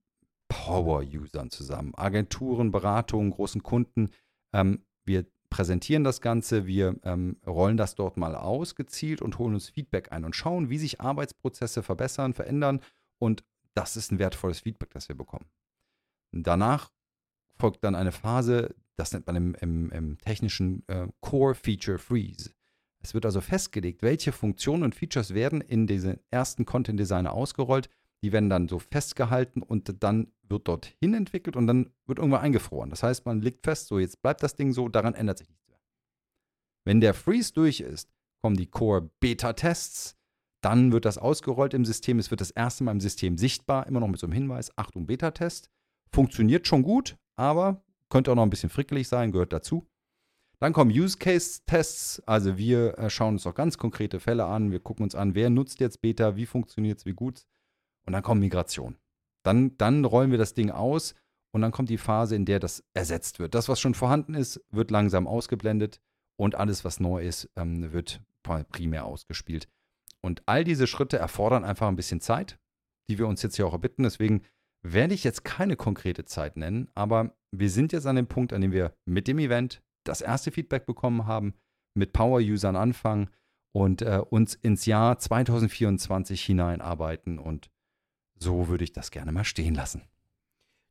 Power-Usern 0.47 1.51
zusammen, 1.51 1.93
Agenturen, 1.95 2.71
Beratungen, 2.71 3.29
großen 3.29 3.61
Kunden. 3.61 4.09
Ähm, 4.51 4.83
wir 5.05 5.27
präsentieren 5.51 6.03
das 6.03 6.21
Ganze, 6.21 6.65
wir 6.65 6.95
ähm, 7.03 7.37
rollen 7.45 7.77
das 7.77 7.93
dort 7.93 8.17
mal 8.17 8.35
aus, 8.35 8.73
gezielt 8.73 9.21
und 9.21 9.37
holen 9.37 9.53
uns 9.53 9.69
Feedback 9.69 10.11
ein 10.11 10.25
und 10.25 10.35
schauen, 10.35 10.71
wie 10.71 10.79
sich 10.79 11.01
Arbeitsprozesse 11.01 11.83
verbessern, 11.83 12.33
verändern. 12.33 12.79
Und 13.19 13.43
das 13.75 13.97
ist 13.97 14.11
ein 14.11 14.17
wertvolles 14.17 14.61
Feedback, 14.61 14.89
das 14.91 15.09
wir 15.09 15.15
bekommen. 15.15 15.45
Danach 16.31 16.91
folgt 17.59 17.83
dann 17.83 17.95
eine 17.95 18.13
Phase, 18.13 18.73
das 18.95 19.11
nennt 19.11 19.27
man 19.27 19.35
im, 19.35 19.55
im, 19.55 19.91
im 19.91 20.17
technischen 20.19 20.87
äh, 20.87 21.07
Core 21.19 21.53
Feature 21.53 21.99
Freeze. 21.99 22.51
Es 23.03 23.13
wird 23.13 23.25
also 23.25 23.41
festgelegt, 23.41 24.03
welche 24.03 24.31
Funktionen 24.31 24.83
und 24.83 24.95
Features 24.95 25.33
werden 25.33 25.59
in 25.59 25.85
diesen 25.85 26.19
ersten 26.29 26.65
Content 26.65 26.99
Designer 26.99 27.33
ausgerollt. 27.33 27.89
Die 28.23 28.31
werden 28.31 28.49
dann 28.49 28.67
so 28.67 28.79
festgehalten 28.79 29.61
und 29.61 30.03
dann 30.03 30.31
wird 30.43 30.67
dorthin 30.67 31.13
entwickelt 31.13 31.55
und 31.55 31.67
dann 31.67 31.91
wird 32.05 32.19
irgendwann 32.19 32.41
eingefroren. 32.41 32.89
Das 32.89 33.03
heißt, 33.03 33.25
man 33.25 33.41
legt 33.41 33.63
fest, 33.63 33.87
so 33.87 33.99
jetzt 33.99 34.21
bleibt 34.21 34.43
das 34.43 34.55
Ding 34.55 34.73
so, 34.73 34.89
daran 34.89 35.15
ändert 35.15 35.39
sich 35.39 35.49
nichts 35.49 35.67
mehr. 35.67 35.79
Wenn 36.85 37.01
der 37.01 37.13
Freeze 37.13 37.53
durch 37.53 37.79
ist, 37.79 38.11
kommen 38.43 38.57
die 38.57 38.67
Core 38.67 39.09
Beta 39.19 39.53
Tests, 39.53 40.17
dann 40.61 40.91
wird 40.91 41.05
das 41.05 41.17
ausgerollt 41.17 41.73
im 41.73 41.85
System. 41.85 42.19
Es 42.19 42.29
wird 42.31 42.41
das 42.41 42.51
erste 42.51 42.83
Mal 42.83 42.91
im 42.91 43.01
System 43.01 43.37
sichtbar, 43.37 43.87
immer 43.87 43.99
noch 43.99 44.07
mit 44.07 44.19
so 44.19 44.27
einem 44.27 44.33
Hinweis: 44.33 44.71
Achtung, 44.77 45.07
Beta-Test. 45.07 45.69
Funktioniert 46.13 46.67
schon 46.67 46.83
gut, 46.83 47.17
aber 47.35 47.83
könnte 48.09 48.31
auch 48.31 48.35
noch 48.35 48.43
ein 48.43 48.49
bisschen 48.49 48.69
frickelig 48.69 49.07
sein, 49.07 49.31
gehört 49.31 49.53
dazu. 49.53 49.87
Dann 50.59 50.73
kommen 50.73 50.91
Use 50.91 51.17
Case 51.17 51.61
Tests, 51.65 52.21
also 52.27 52.57
wir 52.57 52.97
äh, 52.99 53.09
schauen 53.09 53.35
uns 53.35 53.47
auch 53.47 53.55
ganz 53.55 53.79
konkrete 53.79 54.19
Fälle 54.19 54.45
an, 54.45 54.71
wir 54.71 54.79
gucken 54.79 55.03
uns 55.03 55.15
an, 55.15 55.33
wer 55.33 55.49
nutzt 55.49 55.79
jetzt 55.79 56.01
Beta, 56.01 56.35
wie 56.35 56.45
funktioniert 56.45 56.99
es, 56.99 57.05
wie 57.05 57.13
gut. 57.13 57.47
Und 58.05 58.13
dann 58.13 58.23
kommt 58.23 58.41
Migration. 58.41 58.97
Dann, 59.43 59.77
dann 59.77 60.05
rollen 60.05 60.31
wir 60.31 60.37
das 60.37 60.53
Ding 60.53 60.71
aus 60.71 61.15
und 61.51 61.61
dann 61.61 61.71
kommt 61.71 61.89
die 61.89 61.97
Phase, 61.97 62.35
in 62.35 62.45
der 62.45 62.59
das 62.59 62.83
ersetzt 62.93 63.39
wird. 63.39 63.55
Das, 63.55 63.69
was 63.69 63.79
schon 63.79 63.93
vorhanden 63.93 64.33
ist, 64.33 64.61
wird 64.71 64.91
langsam 64.91 65.27
ausgeblendet 65.27 65.99
und 66.37 66.55
alles, 66.55 66.85
was 66.85 66.99
neu 66.99 67.25
ist, 67.25 67.49
ähm, 67.55 67.91
wird 67.91 68.21
primär 68.71 69.05
ausgespielt. 69.05 69.67
Und 70.21 70.43
all 70.45 70.63
diese 70.63 70.87
Schritte 70.87 71.17
erfordern 71.17 71.63
einfach 71.63 71.87
ein 71.87 71.95
bisschen 71.95 72.21
Zeit, 72.21 72.59
die 73.09 73.17
wir 73.17 73.27
uns 73.27 73.41
jetzt 73.41 73.55
hier 73.55 73.67
auch 73.67 73.73
erbitten. 73.73 74.03
Deswegen 74.03 74.43
werde 74.83 75.13
ich 75.13 75.23
jetzt 75.23 75.43
keine 75.43 75.75
konkrete 75.75 76.25
Zeit 76.25 76.57
nennen, 76.57 76.89
aber 76.95 77.35
wir 77.51 77.69
sind 77.69 77.93
jetzt 77.93 78.07
an 78.07 78.15
dem 78.15 78.27
Punkt, 78.27 78.53
an 78.53 78.61
dem 78.61 78.71
wir 78.71 78.95
mit 79.05 79.27
dem 79.27 79.39
Event 79.39 79.83
das 80.03 80.21
erste 80.21 80.51
Feedback 80.51 80.85
bekommen 80.85 81.27
haben, 81.27 81.53
mit 81.93 82.13
Power-Usern 82.13 82.75
anfangen 82.75 83.29
und 83.73 84.01
äh, 84.01 84.21
uns 84.29 84.55
ins 84.55 84.85
Jahr 84.85 85.19
2024 85.19 86.41
hineinarbeiten. 86.43 87.37
Und 87.37 87.69
so 88.41 88.67
würde 88.67 88.83
ich 88.83 88.93
das 88.93 89.11
gerne 89.11 89.31
mal 89.31 89.43
stehen 89.43 89.75
lassen. 89.75 90.03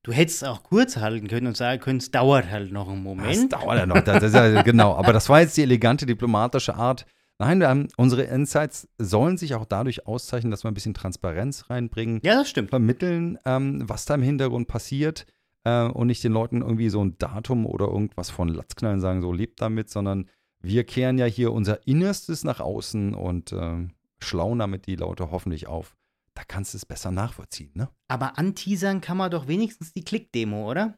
Du 0.03 0.13
hättest 0.13 0.45
auch 0.45 0.63
kurz 0.63 0.97
halten 0.97 1.29
können 1.29 1.47
und 1.47 1.57
sagen 1.57 1.81
können, 1.81 1.99
es 1.99 2.11
dauert 2.11 2.51
halt 2.51 2.73
noch 2.73 2.89
einen 2.89 3.03
Moment. 3.03 3.31
Es 3.31 3.49
dauert 3.49 3.79
ja 3.79 3.87
noch, 3.87 4.01
das, 4.01 4.33
das, 4.33 4.65
genau. 4.65 4.95
Aber 4.95 5.13
das 5.13 5.29
war 5.29 5.41
jetzt 5.41 5.57
die 5.57 5.63
elegante 5.63 6.07
diplomatische 6.07 6.75
Art, 6.75 7.05
Nein, 7.41 7.65
haben, 7.65 7.89
unsere 7.97 8.25
Insights 8.25 8.87
sollen 8.99 9.39
sich 9.39 9.55
auch 9.55 9.65
dadurch 9.65 10.07
auszeichnen, 10.07 10.51
dass 10.51 10.63
wir 10.63 10.71
ein 10.71 10.75
bisschen 10.75 10.93
Transparenz 10.93 11.71
reinbringen. 11.71 12.21
Ja, 12.23 12.35
das 12.35 12.51
stimmt. 12.51 12.69
Vermitteln, 12.69 13.39
ähm, 13.47 13.89
was 13.89 14.05
da 14.05 14.15
im 14.15 14.21
Hintergrund 14.21 14.69
passiert 14.69 15.25
äh, 15.65 15.87
und 15.87 16.09
nicht 16.09 16.23
den 16.23 16.33
Leuten 16.33 16.61
irgendwie 16.61 16.91
so 16.91 17.03
ein 17.03 17.17
Datum 17.17 17.65
oder 17.65 17.87
irgendwas 17.87 18.29
von 18.29 18.49
Latzknallen 18.49 19.01
sagen, 19.01 19.23
so 19.23 19.33
lebt 19.33 19.63
damit, 19.63 19.89
sondern 19.89 20.29
wir 20.61 20.85
kehren 20.85 21.17
ja 21.17 21.25
hier 21.25 21.55
unser 21.55 21.87
Innerstes 21.87 22.45
nach 22.45 22.61
außen 22.61 23.15
und 23.15 23.53
äh, 23.53 23.89
schlauen 24.23 24.59
damit 24.59 24.87
die 24.87 24.97
Leute 24.97 25.31
hoffentlich 25.31 25.67
auf. 25.67 25.97
Da 26.41 26.45
kannst 26.49 26.73
du 26.73 26.79
es 26.79 26.87
besser 26.87 27.11
nachvollziehen, 27.11 27.71
ne? 27.75 27.91
Aber 28.09 28.39
anteasern 28.39 29.03
kann 29.03 29.19
man 29.19 29.31
doch 29.31 29.47
wenigstens 29.47 29.93
die 29.93 30.03
Klick-Demo, 30.03 30.71
oder? 30.71 30.97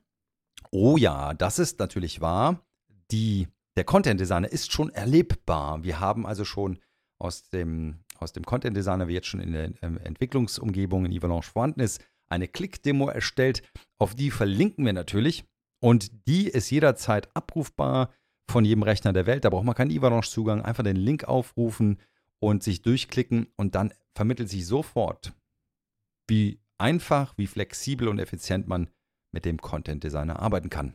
Oh 0.71 0.97
ja, 0.97 1.35
das 1.35 1.59
ist 1.59 1.81
natürlich 1.81 2.21
wahr. 2.21 2.65
Die 3.11 3.49
der 3.77 3.83
Content 3.83 4.21
Designer 4.21 4.53
ist 4.53 4.71
schon 4.71 4.91
erlebbar. 4.91 5.83
Wir 5.83 5.99
haben 5.99 6.27
also 6.27 6.45
schon 6.45 6.79
aus 7.19 7.43
dem, 7.49 8.05
aus 8.19 8.33
dem 8.33 8.45
Content 8.45 8.77
Designer, 8.77 9.09
wie 9.09 9.15
jetzt 9.15 9.27
schon 9.27 9.41
in 9.41 9.53
der 9.53 9.73
ähm, 9.83 9.99
Entwicklungsumgebung 9.99 11.07
in 11.07 11.19
Avalanche 11.19 11.51
vorhanden 11.51 11.81
ist, 11.81 12.01
eine 12.29 12.47
Click-Demo 12.47 13.09
erstellt. 13.09 13.65
Auf 13.99 14.15
die 14.15 14.31
verlinken 14.31 14.85
wir 14.85 14.93
natürlich. 14.93 15.45
Und 15.81 16.29
die 16.29 16.47
ist 16.47 16.71
jederzeit 16.71 17.35
abrufbar 17.35 18.11
von 18.49 18.65
jedem 18.65 18.85
Rechner 18.85 19.13
der 19.13 19.27
Welt. 19.27 19.45
Da 19.45 19.51
braucht 19.51 19.65
man 19.65 19.75
keinen 19.75 19.91
Avalanche-Zugang. 19.91 20.63
Einfach 20.63 20.85
den 20.85 20.95
Link 20.95 21.25
aufrufen 21.25 21.99
und 22.39 22.63
sich 22.63 22.83
durchklicken. 22.83 23.49
Und 23.57 23.75
dann 23.75 23.93
vermittelt 24.15 24.49
sich 24.49 24.67
sofort, 24.67 25.33
wie 26.29 26.61
einfach, 26.79 27.35
wie 27.37 27.47
flexibel 27.47 28.09
und 28.09 28.19
effizient 28.19 28.69
man 28.69 28.89
mit 29.33 29.45
dem 29.45 29.59
Content 29.59 30.05
Designer 30.05 30.41
arbeiten 30.41 30.71
kann. 30.71 30.95